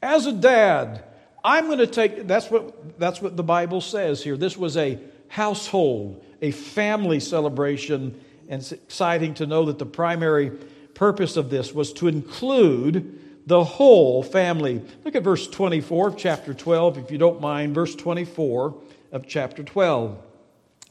As 0.02 0.28
a 0.28 0.34
dad, 0.34 1.04
I'm 1.44 1.66
going 1.66 1.80
to 1.80 1.88
take, 1.88 2.28
that's 2.28 2.50
what, 2.50 3.00
that's 3.00 3.22
what 3.22 3.36
the 3.36 3.44
Bible 3.44 3.82
says 3.82 4.24
here. 4.24 4.38
This 4.38 4.56
was 4.56 4.78
a 4.78 5.00
household, 5.28 6.24
a 6.42 6.52
family 6.52 7.20
celebration, 7.20 8.22
and 8.48 8.62
it's 8.62 8.72
exciting 8.72 9.34
to 9.36 9.48
know 9.48 9.66
that 9.66 9.80
the 9.80 9.86
primary 9.86 10.52
purpose 10.94 11.38
of 11.38 11.50
this 11.50 11.74
was 11.74 11.92
to 11.94 12.08
include 12.08 13.20
the 13.46 13.64
whole 13.64 14.24
family. 14.24 14.82
Look 15.04 15.16
at 15.16 15.24
verse 15.24 15.48
24 15.48 16.10
of 16.10 16.18
chapter 16.18 16.54
12, 16.54 16.98
if 16.98 17.12
you 17.12 17.18
don't 17.18 17.42
mind. 17.42 17.76
Verse 17.76 17.96
24 17.96 18.76
of 19.12 19.28
chapter 19.28 19.64
12. 19.64 20.18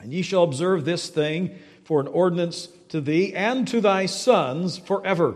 And 0.00 0.12
ye 0.12 0.22
shall 0.22 0.44
observe 0.44 0.84
this 0.84 1.08
thing 1.08 1.58
for 1.84 2.00
an 2.00 2.06
ordinance 2.06 2.68
to 2.88 3.00
thee 3.00 3.34
and 3.34 3.66
to 3.68 3.80
thy 3.80 4.06
sons 4.06 4.78
forever. 4.78 5.34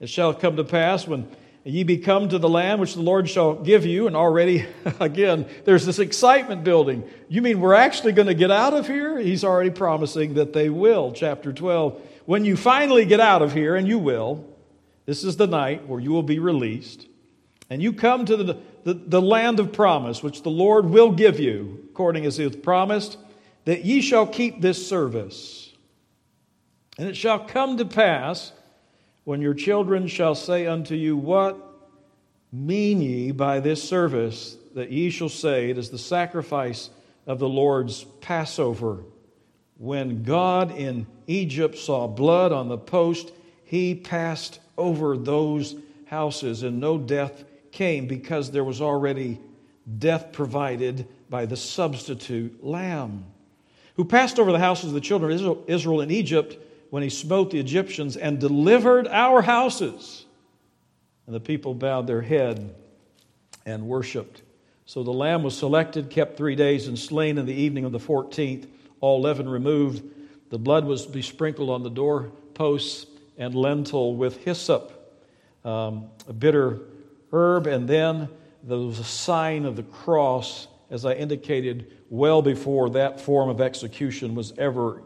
It 0.00 0.08
shall 0.08 0.32
come 0.32 0.56
to 0.56 0.64
pass 0.64 1.06
when 1.06 1.28
ye 1.64 1.82
be 1.82 1.98
come 1.98 2.28
to 2.30 2.38
the 2.38 2.48
land 2.48 2.80
which 2.80 2.94
the 2.94 3.02
Lord 3.02 3.28
shall 3.28 3.54
give 3.54 3.84
you, 3.84 4.06
and 4.06 4.16
already, 4.16 4.64
again, 5.00 5.46
there's 5.64 5.84
this 5.84 5.98
excitement 5.98 6.64
building. 6.64 7.04
You 7.28 7.42
mean 7.42 7.60
we're 7.60 7.74
actually 7.74 8.12
going 8.12 8.28
to 8.28 8.34
get 8.34 8.50
out 8.50 8.72
of 8.72 8.86
here? 8.86 9.18
He's 9.18 9.44
already 9.44 9.70
promising 9.70 10.34
that 10.34 10.52
they 10.52 10.70
will. 10.70 11.12
Chapter 11.12 11.52
12. 11.52 12.00
When 12.24 12.44
you 12.44 12.56
finally 12.56 13.04
get 13.04 13.20
out 13.20 13.42
of 13.42 13.52
here, 13.52 13.76
and 13.76 13.86
you 13.86 13.98
will, 13.98 14.47
this 15.08 15.24
is 15.24 15.38
the 15.38 15.46
night 15.46 15.88
where 15.88 15.98
you 15.98 16.10
will 16.10 16.22
be 16.22 16.38
released. 16.38 17.06
And 17.70 17.82
you 17.82 17.94
come 17.94 18.26
to 18.26 18.36
the, 18.36 18.58
the, 18.84 18.92
the, 18.92 19.22
land 19.22 19.58
of 19.58 19.72
promise, 19.72 20.22
which 20.22 20.42
the 20.42 20.50
Lord 20.50 20.84
will 20.84 21.12
give 21.12 21.40
you, 21.40 21.88
according 21.88 22.26
as 22.26 22.36
he 22.36 22.44
hath 22.44 22.62
promised, 22.62 23.16
that 23.64 23.86
ye 23.86 24.02
shall 24.02 24.26
keep 24.26 24.60
this 24.60 24.86
service. 24.86 25.72
And 26.98 27.08
it 27.08 27.16
shall 27.16 27.38
come 27.38 27.78
to 27.78 27.86
pass 27.86 28.52
when 29.24 29.40
your 29.40 29.54
children 29.54 30.08
shall 30.08 30.34
say 30.34 30.66
unto 30.66 30.94
you, 30.94 31.16
What 31.16 31.56
mean 32.52 33.00
ye 33.00 33.30
by 33.30 33.60
this 33.60 33.82
service 33.82 34.58
that 34.74 34.92
ye 34.92 35.08
shall 35.08 35.30
say, 35.30 35.70
It 35.70 35.78
is 35.78 35.88
the 35.88 35.96
sacrifice 35.96 36.90
of 37.26 37.38
the 37.38 37.48
Lord's 37.48 38.04
Passover? 38.20 39.04
When 39.78 40.22
God 40.22 40.70
in 40.76 41.06
Egypt 41.26 41.78
saw 41.78 42.06
blood 42.06 42.52
on 42.52 42.68
the 42.68 42.76
post, 42.76 43.32
he 43.64 43.94
passed 43.94 44.60
over 44.78 45.16
those 45.16 45.76
houses, 46.06 46.62
and 46.62 46.80
no 46.80 46.96
death 46.96 47.44
came 47.72 48.06
because 48.06 48.50
there 48.50 48.64
was 48.64 48.80
already 48.80 49.38
death 49.98 50.32
provided 50.32 51.06
by 51.28 51.44
the 51.46 51.56
substitute 51.56 52.64
lamb, 52.64 53.24
who 53.96 54.04
passed 54.04 54.38
over 54.38 54.52
the 54.52 54.58
houses 54.58 54.86
of 54.86 54.94
the 54.94 55.00
children 55.00 55.32
of 55.44 55.64
Israel 55.66 56.00
in 56.00 56.10
Egypt 56.10 56.56
when 56.90 57.02
he 57.02 57.10
smote 57.10 57.50
the 57.50 57.60
Egyptians 57.60 58.16
and 58.16 58.38
delivered 58.38 59.06
our 59.08 59.42
houses. 59.42 60.24
And 61.26 61.34
the 61.34 61.40
people 61.40 61.74
bowed 61.74 62.06
their 62.06 62.22
head 62.22 62.74
and 63.66 63.86
worshiped. 63.86 64.42
So 64.86 65.02
the 65.02 65.12
lamb 65.12 65.42
was 65.42 65.54
selected, 65.56 66.08
kept 66.08 66.38
three 66.38 66.56
days, 66.56 66.88
and 66.88 66.98
slain 66.98 67.36
in 67.36 67.44
the 67.44 67.52
evening 67.52 67.84
of 67.84 67.92
the 67.92 67.98
14th, 67.98 68.66
all 69.00 69.20
leaven 69.20 69.46
removed. 69.46 70.02
The 70.48 70.58
blood 70.58 70.86
was 70.86 71.04
besprinkled 71.04 71.68
on 71.68 71.82
the 71.82 71.90
doorposts 71.90 73.04
and 73.38 73.54
lintel 73.54 74.16
with 74.16 74.36
hyssop, 74.44 75.16
um, 75.64 76.08
a 76.26 76.32
bitter 76.32 76.80
herb, 77.32 77.66
and 77.66 77.88
then 77.88 78.28
there 78.64 78.78
was 78.78 78.98
a 78.98 79.04
sign 79.04 79.64
of 79.64 79.76
the 79.76 79.84
cross, 79.84 80.66
as 80.90 81.04
I 81.04 81.14
indicated, 81.14 81.92
well 82.10 82.42
before 82.42 82.90
that 82.90 83.20
form 83.20 83.48
of 83.48 83.60
execution 83.60 84.34
was 84.34 84.52
ever, 84.58 85.02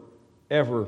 ever 0.49 0.87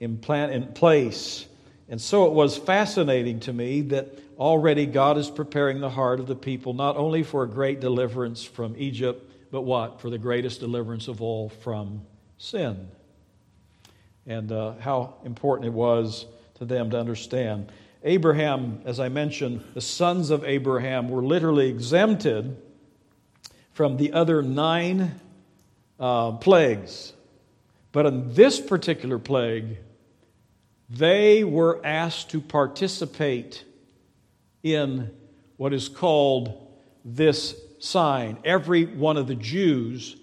in, 0.00 0.18
plan, 0.18 0.50
in 0.50 0.66
place. 0.72 1.46
And 1.88 2.00
so 2.00 2.26
it 2.26 2.32
was 2.32 2.56
fascinating 2.56 3.40
to 3.40 3.52
me 3.52 3.82
that 3.82 4.18
already 4.38 4.86
God 4.86 5.18
is 5.18 5.30
preparing 5.30 5.80
the 5.80 5.90
heart 5.90 6.18
of 6.18 6.26
the 6.26 6.34
people 6.34 6.72
not 6.72 6.96
only 6.96 7.22
for 7.22 7.44
a 7.44 7.48
great 7.48 7.80
deliverance 7.80 8.42
from 8.42 8.74
Egypt, 8.76 9.30
but 9.52 9.62
what? 9.62 10.00
For 10.00 10.10
the 10.10 10.18
greatest 10.18 10.60
deliverance 10.60 11.06
of 11.06 11.22
all 11.22 11.48
from 11.48 12.02
sin. 12.38 12.88
And 14.26 14.50
uh, 14.50 14.74
how 14.80 15.14
important 15.24 15.66
it 15.66 15.72
was 15.72 16.26
them 16.64 16.90
to 16.90 16.98
understand. 16.98 17.70
Abraham, 18.02 18.80
as 18.84 19.00
I 19.00 19.08
mentioned, 19.08 19.64
the 19.74 19.80
sons 19.80 20.30
of 20.30 20.44
Abraham 20.44 21.08
were 21.08 21.22
literally 21.22 21.68
exempted 21.68 22.56
from 23.72 23.96
the 23.96 24.12
other 24.12 24.42
nine 24.42 25.20
uh, 25.98 26.32
plagues. 26.32 27.12
But 27.92 28.06
in 28.06 28.34
this 28.34 28.60
particular 28.60 29.18
plague, 29.18 29.78
they 30.90 31.44
were 31.44 31.80
asked 31.84 32.30
to 32.30 32.40
participate 32.40 33.64
in 34.62 35.10
what 35.56 35.72
is 35.72 35.88
called 35.88 36.68
this 37.04 37.58
sign. 37.78 38.38
Every 38.44 38.84
one 38.84 39.16
of 39.16 39.26
the 39.26 39.34
Jews 39.34 40.16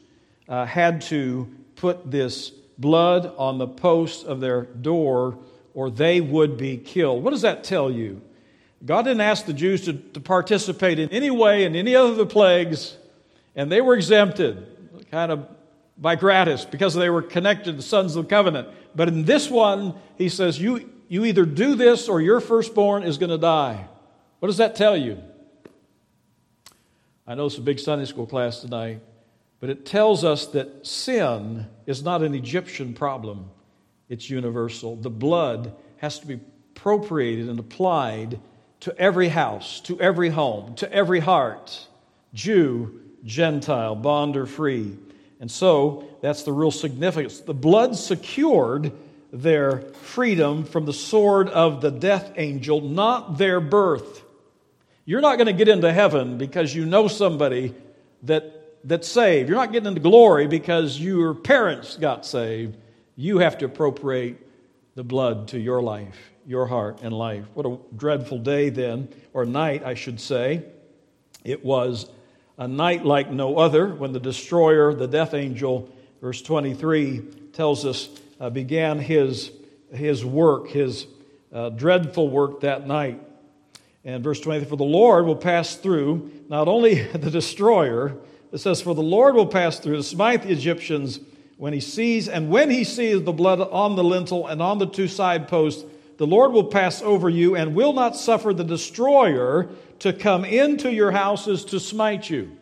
uh, 0.48 0.66
had 0.66 1.02
to 1.04 1.50
put 1.76 2.12
this 2.12 2.52
blood 2.78 3.34
on 3.38 3.58
the 3.58 3.68
post 3.68 4.26
of 4.26 4.40
their 4.40 4.64
door 4.64 5.40
or 5.74 5.90
they 5.90 6.22
would 6.22 6.58
be 6.58 6.78
killed. 6.78 7.24
What 7.24 7.32
does 7.32 7.42
that 7.42 7.64
tell 7.64 7.92
you? 7.92 8.22
God 8.84 9.04
didn't 9.04 9.22
ask 9.22 9.46
the 9.46 9.54
Jews 9.54 9.86
to, 9.86 9.94
to 9.94 10.20
participate 10.20 11.00
in 11.00 11.10
any 11.10 11.30
way 11.30 11.66
in 11.66 11.76
any 11.76 11.96
of 11.96 12.16
the 12.16 12.26
plagues, 12.26 12.98
and 13.56 13.72
they 13.72 13.82
were 13.82 13.96
exempted, 13.96 14.66
kind 15.12 15.32
of 15.32 15.48
by 15.98 16.16
gratis, 16.16 16.66
because 16.66 16.96
they 16.96 17.10
were 17.10 17.22
connected 17.22 17.66
to 17.66 17.74
the 17.74 17.84
sons 17.84 18.16
of 18.16 18.26
the 18.26 18.30
covenant. 18.30 18.70
But 18.96 19.08
in 19.08 19.26
this 19.26 19.50
one, 19.50 19.94
he 20.18 20.30
says, 20.30 20.60
You, 20.60 20.90
you 21.08 21.26
either 21.26 21.46
do 21.46 21.76
this 21.76 22.10
or 22.10 22.22
your 22.22 22.40
firstborn 22.40 23.04
is 23.04 23.18
going 23.18 23.30
to 23.30 23.38
die. 23.38 23.88
What 24.40 24.48
does 24.48 24.58
that 24.58 24.76
tell 24.76 24.98
you? 24.98 25.22
I 27.28 27.36
know 27.36 27.46
it's 27.46 27.58
a 27.58 27.62
big 27.62 27.80
Sunday 27.80 28.06
school 28.06 28.26
class 28.26 28.62
tonight, 28.62 29.02
but 29.60 29.70
it 29.70 29.86
tells 29.86 30.24
us 30.24 30.48
that 30.48 30.88
sin 30.88 31.68
is 31.86 32.02
not 32.02 32.24
an 32.24 32.34
Egyptian 32.34 32.94
problem, 32.96 33.52
it's 34.12 34.30
universal. 34.30 34.98
The 34.98 35.10
blood 35.10 35.74
has 35.98 36.20
to 36.20 36.28
be 36.28 36.38
appropriated 36.76 37.48
and 37.48 37.58
applied 37.58 38.42
to 38.82 38.94
every 39.00 39.30
house, 39.30 39.80
to 39.82 39.98
every 40.02 40.28
home, 40.30 40.76
to 40.76 40.92
every 40.92 41.22
heart, 41.22 41.88
Jew, 42.34 43.00
Gentile, 43.24 43.96
bond 43.96 44.36
or 44.36 44.46
free. 44.46 44.98
And 45.40 45.50
so 45.50 46.04
that's 46.22 46.44
the 46.44 46.52
real 46.52 46.72
significance. 46.72 47.40
The 47.40 47.54
blood 47.54 47.96
secured 47.96 48.92
their 49.32 49.80
freedom 49.80 50.66
from 50.66 50.86
the 50.86 50.94
sword 50.94 51.48
of 51.48 51.80
the 51.80 51.90
death 51.90 52.34
angel, 52.36 52.82
not 52.82 53.38
their 53.38 53.62
birth. 53.62 54.24
You're 55.06 55.22
not 55.22 55.38
going 55.38 55.48
to 55.48 55.54
get 55.54 55.70
into 55.70 55.92
heaven 55.92 56.38
because 56.38 56.76
you 56.76 56.86
know 56.86 57.08
somebody 57.08 57.74
that, 58.24 58.84
that's 58.84 59.08
saved. 59.08 59.48
You're 59.48 59.58
not 59.58 59.72
getting 59.72 59.88
into 59.88 60.02
glory 60.02 60.48
because 60.48 61.00
your 61.00 61.34
parents 61.34 61.96
got 61.96 62.26
saved. 62.26 62.76
You 63.16 63.40
have 63.40 63.58
to 63.60 63.66
appropriate 63.66 64.48
the 64.96 65.04
blood 65.04 65.50
to 65.50 65.60
your 65.60 65.82
life, 65.82 66.18
your 66.46 66.66
heart 66.66 67.00
and 67.02 67.14
life. 67.14 67.46
What 67.54 67.66
a 67.66 67.78
dreadful 67.96 68.40
day 68.40 68.70
then, 68.70 69.10
or 69.34 69.46
night, 69.46 69.84
I 69.84 69.94
should 69.94 70.20
say. 70.20 70.64
It 71.44 71.64
was 71.64 72.10
a 72.58 72.68
night 72.68 73.06
like 73.06 73.32
no 73.32 73.58
other 73.58 73.88
when 73.88 74.12
the 74.12 74.20
destroyer, 74.20 74.94
the 74.94 75.08
death 75.08 75.34
angel, 75.34 75.90
verse 76.22 76.42
23 76.42 77.20
tells 77.54 77.86
us, 77.86 78.10
uh, 78.40 78.50
began 78.50 79.00
his, 79.00 79.52
his 79.94 80.26
work, 80.26 80.70
his 80.70 81.08
uh, 81.54 81.70
dreadful 81.70 82.30
work 82.30 82.62
that 82.62 82.88
night. 82.88 83.22
And 84.04 84.24
verse 84.24 84.40
20, 84.40 84.66
for 84.66 84.76
the 84.76 84.84
Lord 84.84 85.26
will 85.26 85.36
pass 85.36 85.76
through 85.76 86.32
not 86.50 86.68
only 86.68 87.04
the 87.14 87.30
destroyer, 87.30 88.18
it 88.52 88.58
says, 88.58 88.82
for 88.82 88.94
the 88.94 89.02
Lord 89.02 89.36
will 89.36 89.48
pass 89.48 89.80
through 89.80 89.96
to 89.96 90.04
smite 90.04 90.44
the 90.44 90.52
Egyptians 90.52 91.20
when 91.62 91.74
he 91.74 91.80
sees, 91.80 92.28
and 92.28 92.50
when 92.50 92.72
he 92.72 92.84
sees 92.84 93.22
the 93.22 93.32
blood 93.32 93.62
on 93.62 93.96
the 93.96 94.04
lintel 94.04 94.48
and 94.48 94.64
on 94.64 94.80
the 94.80 94.88
two 94.88 95.08
side 95.08 95.48
posts, 95.48 95.86
the 96.18 96.26
Lord 96.26 96.54
will 96.54 96.64
pass 96.64 97.04
over 97.04 97.30
you 97.30 97.56
and 97.56 97.76
will 97.76 97.94
not 97.94 98.18
suffer 98.18 98.52
the 98.52 98.64
destroyer 98.64 99.70
to 100.00 100.12
come 100.12 100.44
into 100.44 100.92
your 100.92 101.12
houses 101.12 101.64
to 101.66 101.80
smite 101.80 102.28
you. 102.32 102.58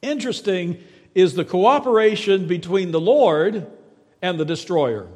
Interesting 0.00 0.82
is 1.14 1.34
the 1.34 1.44
cooperation 1.44 2.46
between 2.46 2.90
the 2.90 2.98
Lord 3.02 3.66
and 4.22 4.40
the 4.40 4.46
destroyer. 4.46 5.08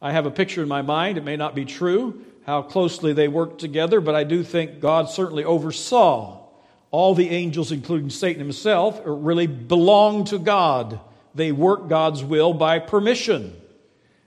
I 0.00 0.12
have 0.12 0.26
a 0.26 0.30
picture 0.30 0.62
in 0.62 0.68
my 0.68 0.82
mind, 0.82 1.18
it 1.18 1.24
may 1.24 1.36
not 1.36 1.56
be 1.56 1.64
true, 1.64 2.24
how 2.46 2.62
closely 2.62 3.14
they 3.14 3.26
worked 3.26 3.58
together, 3.58 4.00
but 4.00 4.14
I 4.14 4.22
do 4.22 4.44
think 4.44 4.78
God 4.78 5.10
certainly 5.10 5.42
oversaw 5.42 6.38
all 6.92 7.16
the 7.16 7.30
angels, 7.30 7.72
including 7.72 8.10
Satan 8.10 8.40
himself, 8.40 9.00
really 9.04 9.48
belong 9.48 10.24
to 10.26 10.38
God. 10.38 11.00
They 11.34 11.52
work 11.52 11.88
God's 11.88 12.22
will 12.22 12.54
by 12.54 12.78
permission. 12.78 13.54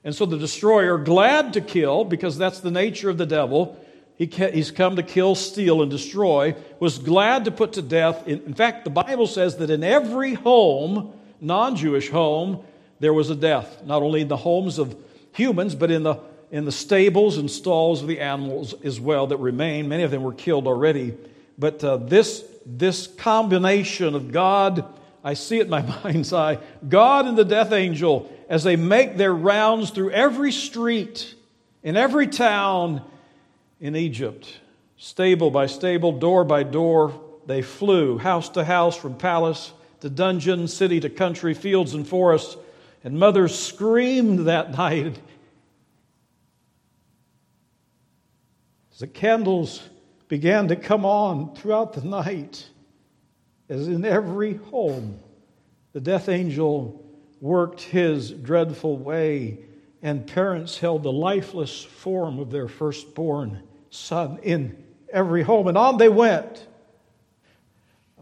And 0.03 0.15
so 0.15 0.25
the 0.25 0.37
destroyer, 0.37 0.97
glad 0.97 1.53
to 1.53 1.61
kill, 1.61 2.05
because 2.05 2.37
that's 2.37 2.59
the 2.59 2.71
nature 2.71 3.09
of 3.09 3.17
the 3.17 3.25
devil, 3.25 3.77
he 4.17 4.25
he's 4.25 4.71
come 4.71 4.95
to 4.95 5.03
kill, 5.03 5.35
steal, 5.35 5.81
and 5.81 5.89
destroy, 5.89 6.55
was 6.79 6.97
glad 6.97 7.45
to 7.45 7.51
put 7.51 7.73
to 7.73 7.81
death. 7.81 8.27
In 8.27 8.53
fact, 8.53 8.83
the 8.83 8.91
Bible 8.91 9.27
says 9.27 9.57
that 9.57 9.69
in 9.69 9.83
every 9.83 10.33
home, 10.33 11.13
non 11.39 11.75
Jewish 11.75 12.09
home, 12.09 12.63
there 12.99 13.13
was 13.13 13.29
a 13.29 13.35
death, 13.35 13.83
not 13.85 14.01
only 14.03 14.21
in 14.21 14.27
the 14.27 14.37
homes 14.37 14.77
of 14.77 14.95
humans, 15.33 15.75
but 15.75 15.91
in 15.91 16.03
the 16.03 16.19
in 16.51 16.65
the 16.65 16.71
stables 16.71 17.37
and 17.37 17.49
stalls 17.49 18.01
of 18.01 18.07
the 18.07 18.19
animals 18.19 18.73
as 18.83 18.99
well 18.99 19.27
that 19.27 19.37
remain. 19.37 19.87
Many 19.87 20.03
of 20.03 20.11
them 20.11 20.21
were 20.21 20.33
killed 20.33 20.67
already. 20.67 21.15
But 21.57 21.83
uh, 21.83 21.97
this, 21.97 22.43
this 22.65 23.07
combination 23.07 24.15
of 24.15 24.31
God, 24.31 24.85
I 25.23 25.34
see 25.34 25.60
it 25.60 25.63
in 25.63 25.69
my 25.69 25.81
mind's 26.03 26.34
eye, 26.34 26.60
God 26.88 27.25
and 27.25 27.38
the 27.38 27.45
death 27.45 27.71
angel, 27.71 28.31
as 28.49 28.63
they 28.63 28.75
make 28.75 29.17
their 29.17 29.34
rounds 29.34 29.91
through 29.91 30.12
every 30.12 30.51
street, 30.51 31.36
in 31.84 31.97
every 31.97 32.27
town 32.27 33.01
in 33.79 33.95
Egypt, 33.95 34.60
stable 34.97 35.49
by 35.49 35.65
stable, 35.65 36.12
door 36.12 36.43
by 36.43 36.63
door, 36.63 37.19
they 37.45 37.62
flew, 37.62 38.17
house 38.17 38.49
to 38.49 38.63
house, 38.63 38.95
from 38.95 39.15
palace 39.15 39.73
to 40.01 40.10
dungeon, 40.10 40.67
city 40.67 40.99
to 40.99 41.10
country, 41.10 41.53
fields 41.53 41.93
and 41.93 42.07
forests. 42.07 42.57
And 43.03 43.17
mothers 43.17 43.57
screamed 43.57 44.47
that 44.47 44.71
night 44.77 45.19
as 48.91 48.99
the 48.99 49.07
candles 49.07 49.81
began 50.27 50.67
to 50.67 50.75
come 50.75 51.05
on 51.05 51.55
throughout 51.55 51.93
the 51.93 52.01
night, 52.01 52.69
as 53.71 53.88
in 53.88 54.03
every 54.03 54.55
home, 54.55 55.17
the 55.93 56.01
death 56.01 56.27
angel 56.27 57.05
worked 57.39 57.81
his 57.81 58.29
dreadful 58.29 58.97
way, 58.97 59.60
and 60.01 60.27
parents 60.27 60.77
held 60.77 61.03
the 61.03 61.12
lifeless 61.12 61.81
form 61.81 62.39
of 62.39 62.51
their 62.51 62.67
firstborn 62.67 63.63
son 63.89 64.39
in 64.43 64.84
every 65.12 65.41
home. 65.41 65.67
And 65.67 65.77
on 65.77 65.97
they 65.97 66.10
went. 66.10 66.67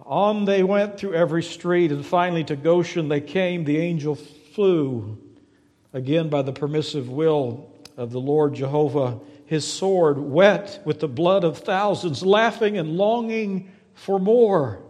On 0.05 0.45
they 0.45 0.63
went 0.63 0.99
through 0.99 1.15
every 1.15 1.43
street, 1.43 1.91
and 1.91 2.05
finally 2.05 2.43
to 2.43 2.55
Goshen 2.55 3.09
they 3.09 3.21
came. 3.21 3.63
The 3.63 3.79
angel 3.79 4.15
flew, 4.15 5.17
again 5.93 6.29
by 6.29 6.43
the 6.43 6.53
permissive 6.53 7.09
will 7.09 7.71
of 7.97 8.11
the 8.11 8.21
Lord 8.21 8.53
Jehovah 8.53 9.19
his 9.49 9.65
sword 9.65 10.19
wet 10.19 10.79
with 10.85 10.99
the 10.99 11.07
blood 11.07 11.43
of 11.43 11.57
thousands, 11.57 12.21
laughing 12.21 12.77
and 12.77 12.97
longing 12.97 13.71
for 13.95 14.19
more. 14.19 14.83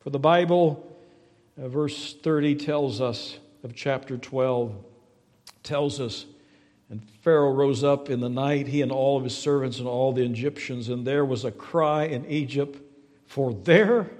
For 0.00 0.08
the 0.08 0.18
Bible, 0.18 0.82
uh, 1.60 1.68
verse 1.68 2.16
30 2.22 2.54
tells 2.54 3.02
us 3.02 3.38
of 3.62 3.74
chapter 3.74 4.16
12, 4.16 4.74
tells 5.62 6.00
us, 6.00 6.24
and 6.88 7.06
Pharaoh 7.20 7.52
rose 7.52 7.84
up 7.84 8.08
in 8.08 8.20
the 8.20 8.30
night, 8.30 8.66
he 8.66 8.80
and 8.80 8.90
all 8.90 9.18
of 9.18 9.24
his 9.24 9.36
servants 9.36 9.78
and 9.78 9.86
all 9.86 10.14
the 10.14 10.24
Egyptians, 10.24 10.88
and 10.88 11.06
there 11.06 11.26
was 11.26 11.44
a 11.44 11.50
cry 11.50 12.04
in 12.04 12.24
Egypt, 12.24 12.80
for 13.26 13.52
there 13.52 14.10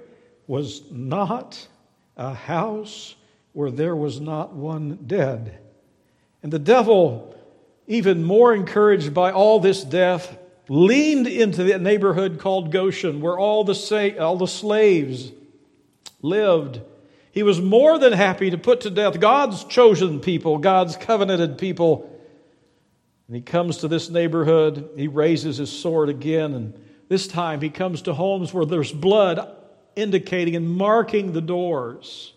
was 0.45 0.83
not 0.91 1.67
a 2.15 2.35
house 2.35 3.15
where 3.53 3.71
there 3.71 3.95
was 3.95 4.21
not 4.21 4.53
one 4.53 4.99
dead. 5.07 5.57
And 6.43 6.53
the 6.53 6.59
devil, 6.59 7.35
even 7.87 8.23
more 8.23 8.53
encouraged 8.53 9.15
by 9.15 9.31
all 9.31 9.59
this 9.59 9.83
death, 9.83 10.37
leaned 10.69 11.25
into 11.25 11.63
the 11.63 11.79
neighborhood 11.79 12.39
called 12.39 12.71
Goshen, 12.71 13.19
where 13.19 13.39
all 13.39 13.63
the, 13.63 13.73
sa- 13.73 14.15
all 14.19 14.37
the 14.37 14.45
slaves 14.45 15.31
lived. 16.21 16.81
He 17.31 17.43
was 17.43 17.61
more 17.61 17.97
than 17.97 18.13
happy 18.13 18.49
to 18.49 18.57
put 18.57 18.81
to 18.81 18.89
death 18.89 19.19
God's 19.19 19.63
chosen 19.63 20.19
people, 20.19 20.57
God's 20.57 20.97
covenanted 20.97 21.57
people. 21.57 22.07
And 23.27 23.35
he 23.35 23.41
comes 23.41 23.77
to 23.77 23.87
this 23.87 24.09
neighborhood, 24.09 24.89
he 24.97 25.07
raises 25.07 25.57
his 25.57 25.71
sword 25.71 26.09
again, 26.09 26.53
and 26.53 26.73
this 27.07 27.27
time 27.27 27.61
he 27.61 27.69
comes 27.69 28.01
to 28.03 28.13
homes 28.13 28.53
where 28.53 28.65
there's 28.65 28.91
blood 28.91 29.55
indicating 29.95 30.55
and 30.55 30.69
marking 30.69 31.31
the 31.31 31.41
doors. 31.41 32.33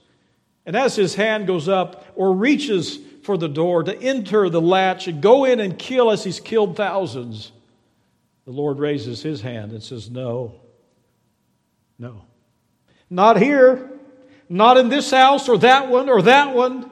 And 0.66 0.76
as 0.76 0.96
his 0.96 1.14
hand 1.14 1.46
goes 1.46 1.68
up 1.68 2.06
or 2.14 2.32
reaches 2.32 2.98
for 3.22 3.36
the 3.36 3.48
door 3.48 3.82
to 3.82 4.02
enter 4.02 4.48
the 4.48 4.60
latch 4.60 5.08
and 5.08 5.22
go 5.22 5.44
in 5.44 5.60
and 5.60 5.78
kill 5.78 6.10
as 6.10 6.24
he's 6.24 6.40
killed 6.40 6.76
thousands, 6.76 7.52
the 8.44 8.52
Lord 8.52 8.78
raises 8.78 9.22
his 9.22 9.40
hand 9.40 9.72
and 9.72 9.82
says, 9.82 10.10
No, 10.10 10.60
no. 11.98 12.24
Not 13.10 13.40
here. 13.40 13.90
Not 14.48 14.76
in 14.76 14.88
this 14.88 15.10
house 15.10 15.48
or 15.48 15.58
that 15.58 15.88
one 15.88 16.08
or 16.08 16.22
that 16.22 16.54
one. 16.54 16.90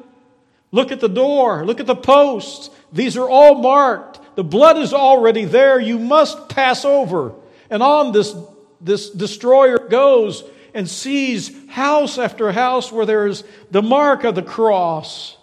Look 0.71 0.91
at 0.91 1.01
the 1.01 1.09
door. 1.09 1.65
Look 1.65 1.81
at 1.81 1.87
the 1.87 1.97
posts. 1.97 2.71
These 2.93 3.17
are 3.17 3.29
all 3.29 3.57
marked. 3.57 4.21
The 4.37 4.45
blood 4.45 4.79
is 4.79 4.95
already 4.95 5.45
there. 5.45 5.79
You 5.79 5.99
must 5.99 6.49
pass 6.49 6.85
over. 6.85 7.35
And 7.69 7.83
on 7.83 8.13
this, 8.13 8.35
this 8.81 9.11
destroyer 9.11 9.79
goes 9.79 10.45
and 10.75 10.89
sees 10.89 11.51
house 11.69 12.19
after 12.19 12.51
house 12.53 12.91
where 12.91 13.07
there's 13.07 13.45
the 13.71 13.83
mark 13.83 14.25
of 14.25 14.35
the 14.35 14.43
cross, 14.43 15.37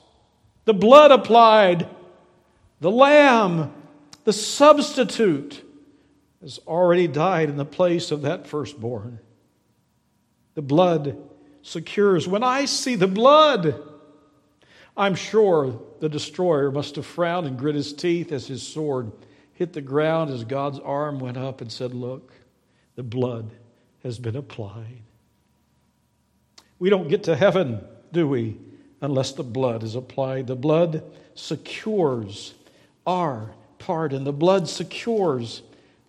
the 0.65 0.73
blood 0.73 1.11
applied, 1.11 1.87
the 2.79 2.91
lamb, 2.91 3.73
the 4.23 4.33
substitute 4.33 5.63
has 6.41 6.59
already 6.67 7.07
died 7.07 7.49
in 7.49 7.57
the 7.57 7.65
place 7.65 8.11
of 8.11 8.23
that 8.23 8.47
firstborn. 8.47 9.19
The 10.59 10.63
blood 10.63 11.17
secures. 11.61 12.27
When 12.27 12.43
I 12.43 12.65
see 12.65 12.95
the 12.95 13.07
blood, 13.07 13.81
I'm 14.97 15.15
sure 15.15 15.79
the 16.01 16.09
destroyer 16.09 16.69
must 16.69 16.97
have 16.97 17.05
frowned 17.05 17.47
and 17.47 17.57
grit 17.57 17.75
his 17.75 17.93
teeth 17.93 18.33
as 18.33 18.47
his 18.47 18.61
sword 18.61 19.09
hit 19.53 19.71
the 19.71 19.79
ground 19.79 20.31
as 20.31 20.43
God's 20.43 20.77
arm 20.79 21.17
went 21.17 21.37
up 21.37 21.61
and 21.61 21.71
said, 21.71 21.93
Look, 21.93 22.33
the 22.97 23.03
blood 23.03 23.51
has 24.03 24.19
been 24.19 24.35
applied. 24.35 25.03
We 26.77 26.89
don't 26.89 27.07
get 27.07 27.23
to 27.23 27.37
heaven, 27.37 27.79
do 28.11 28.27
we, 28.27 28.57
unless 28.99 29.31
the 29.31 29.43
blood 29.43 29.81
is 29.81 29.95
applied. 29.95 30.47
The 30.47 30.57
blood 30.57 31.05
secures 31.35 32.53
our 33.07 33.51
pardon, 33.77 34.25
the 34.25 34.33
blood 34.33 34.67
secures 34.67 35.61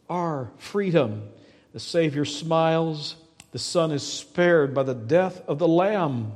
our 0.08 0.50
freedom. 0.58 1.28
The 1.72 1.78
Savior 1.78 2.24
smiles. 2.24 3.14
The 3.52 3.58
Son 3.58 3.90
is 3.92 4.02
spared 4.02 4.74
by 4.74 4.82
the 4.82 4.94
death 4.94 5.42
of 5.48 5.58
the 5.58 5.68
Lamb. 5.68 6.32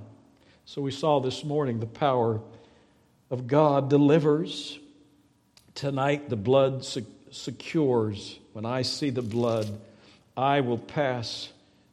So 0.64 0.82
we 0.82 0.90
saw 0.90 1.20
this 1.20 1.44
morning 1.44 1.80
the 1.80 1.86
power 1.86 2.40
of 3.30 3.46
God 3.46 3.88
delivers. 3.90 4.78
Tonight, 5.74 6.28
the 6.28 6.36
blood 6.36 6.84
secures. 7.30 8.38
When 8.52 8.64
I 8.64 8.82
see 8.82 9.10
the 9.10 9.22
blood, 9.22 9.68
I 10.36 10.60
will 10.60 10.78
pass 10.78 11.50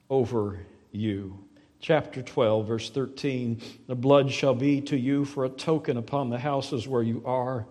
over 0.10 0.60
you 0.92 1.38
chapter 1.82 2.22
12, 2.22 2.68
verse 2.68 2.90
13 2.90 3.60
The 3.88 3.96
blood 3.96 4.32
shall 4.32 4.56
be 4.56 4.82
to 4.82 4.98
you 4.98 5.26
for 5.26 5.44
a 5.44 5.50
token 5.50 5.98
upon 5.98 6.30
the 6.30 6.40
houses 6.40 6.88
where 6.88 7.04
you 7.04 7.22
are. 7.26 7.66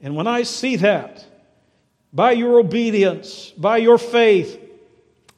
And 0.00 0.16
when 0.16 0.26
I 0.26 0.42
see 0.42 0.76
that, 0.76 1.24
by 2.12 2.32
your 2.32 2.58
obedience, 2.58 3.52
by 3.56 3.78
your 3.78 3.98
faith, 3.98 4.60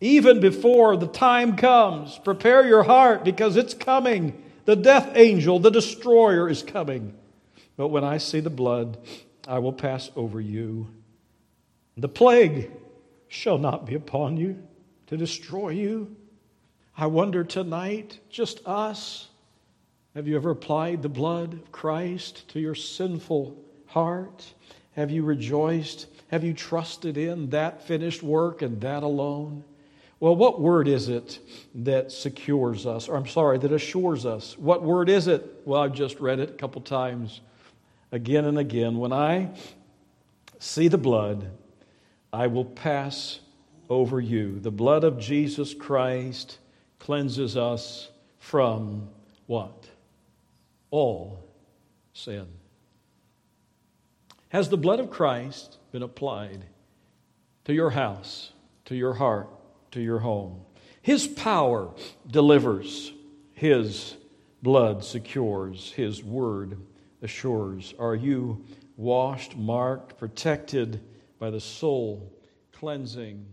even 0.04 0.38
before 0.38 0.98
the 0.98 1.06
time 1.06 1.56
comes, 1.56 2.18
prepare 2.18 2.66
your 2.66 2.82
heart 2.82 3.24
because 3.24 3.56
it's 3.56 3.72
coming. 3.72 4.42
The 4.66 4.76
death 4.76 5.12
angel, 5.14 5.58
the 5.58 5.70
destroyer, 5.70 6.46
is 6.46 6.62
coming. 6.62 7.14
But 7.78 7.88
when 7.88 8.04
I 8.04 8.18
see 8.18 8.40
the 8.40 8.50
blood, 8.50 8.98
I 9.48 9.60
will 9.60 9.72
pass 9.72 10.10
over 10.14 10.42
you. 10.42 10.88
The 11.96 12.10
plague 12.10 12.70
shall 13.28 13.56
not 13.56 13.86
be 13.86 13.94
upon 13.94 14.36
you 14.36 14.62
to 15.06 15.16
destroy 15.16 15.70
you. 15.70 16.14
I 16.94 17.06
wonder 17.06 17.42
tonight, 17.42 18.18
just 18.28 18.60
us, 18.66 19.28
have 20.14 20.28
you 20.28 20.36
ever 20.36 20.50
applied 20.50 21.00
the 21.00 21.08
blood 21.08 21.54
of 21.54 21.72
Christ 21.72 22.46
to 22.50 22.60
your 22.60 22.74
sinful 22.74 23.56
heart? 23.86 24.52
Have 24.96 25.10
you 25.10 25.22
rejoiced? 25.22 26.08
Have 26.28 26.44
you 26.44 26.52
trusted 26.52 27.16
in 27.16 27.48
that 27.50 27.86
finished 27.86 28.22
work 28.22 28.60
and 28.60 28.82
that 28.82 29.02
alone? 29.02 29.64
Well, 30.20 30.36
what 30.36 30.60
word 30.60 30.88
is 30.88 31.08
it 31.08 31.38
that 31.74 32.12
secures 32.12 32.86
us? 32.86 33.08
Or 33.08 33.16
I'm 33.16 33.26
sorry, 33.26 33.58
that 33.58 33.72
assures 33.72 34.24
us? 34.24 34.56
What 34.56 34.82
word 34.82 35.08
is 35.08 35.26
it? 35.26 35.62
Well, 35.64 35.82
I've 35.82 35.92
just 35.92 36.20
read 36.20 36.38
it 36.38 36.50
a 36.50 36.54
couple 36.54 36.80
times 36.80 37.40
again 38.12 38.44
and 38.44 38.58
again. 38.58 38.98
When 38.98 39.12
I 39.12 39.50
see 40.58 40.88
the 40.88 40.98
blood, 40.98 41.50
I 42.32 42.46
will 42.46 42.64
pass 42.64 43.40
over 43.88 44.20
you. 44.20 44.60
The 44.60 44.70
blood 44.70 45.04
of 45.04 45.18
Jesus 45.18 45.74
Christ 45.74 46.58
cleanses 46.98 47.56
us 47.56 48.10
from 48.38 49.08
what? 49.46 49.88
All 50.90 51.44
sin. 52.12 52.46
Has 54.48 54.68
the 54.68 54.76
blood 54.76 55.00
of 55.00 55.10
Christ 55.10 55.78
been 55.90 56.02
applied 56.02 56.64
to 57.64 57.74
your 57.74 57.90
house, 57.90 58.52
to 58.84 58.94
your 58.94 59.14
heart, 59.14 59.48
to 59.94 60.00
your 60.00 60.18
home? 60.18 60.60
His 61.02 61.26
power 61.26 61.90
delivers, 62.26 63.12
His 63.52 64.16
blood 64.62 65.04
secures, 65.04 65.92
His 65.92 66.22
word 66.22 66.78
assures. 67.22 67.94
Are 67.98 68.14
you 68.14 68.64
washed, 68.96 69.56
marked, 69.56 70.18
protected 70.18 71.00
by 71.38 71.50
the 71.50 71.60
soul 71.60 72.32
cleansing 72.72 73.46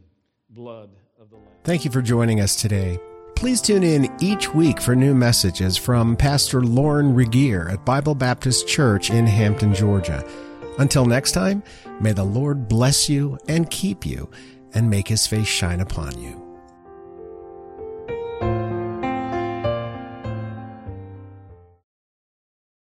blood 0.50 0.90
of 1.20 1.30
the 1.30 1.38
Lamb? 1.38 1.48
Thank 1.64 1.86
you 1.86 1.92
for 1.92 2.02
joining 2.02 2.42
us 2.42 2.56
today. 2.56 3.00
Please 3.36 3.62
tune 3.62 3.84
in 3.84 4.12
each 4.22 4.54
week 4.54 4.80
for 4.80 4.96
new 4.96 5.16
messages 5.16 5.76
from 5.76 6.16
Pastor 6.16 6.62
Lauren 6.62 7.16
Regier 7.16 7.70
at 7.70 7.86
Bible 7.86 8.14
Baptist 8.14 8.68
Church 8.68 9.10
in 9.10 9.26
Hampton, 9.26 9.74
Georgia. 9.74 10.24
Until 10.78 11.06
next 11.06 11.32
time, 11.32 11.64
may 12.00 12.14
the 12.14 12.24
Lord 12.24 12.68
bless 12.68 13.10
you 13.10 13.38
and 13.48 13.70
keep 13.70 14.06
you 14.06 14.30
and 14.74 14.90
make 14.90 15.08
his 15.08 15.28
face 15.28 15.48
shine 15.48 15.80
upon 15.80 16.18
you. 16.22 16.51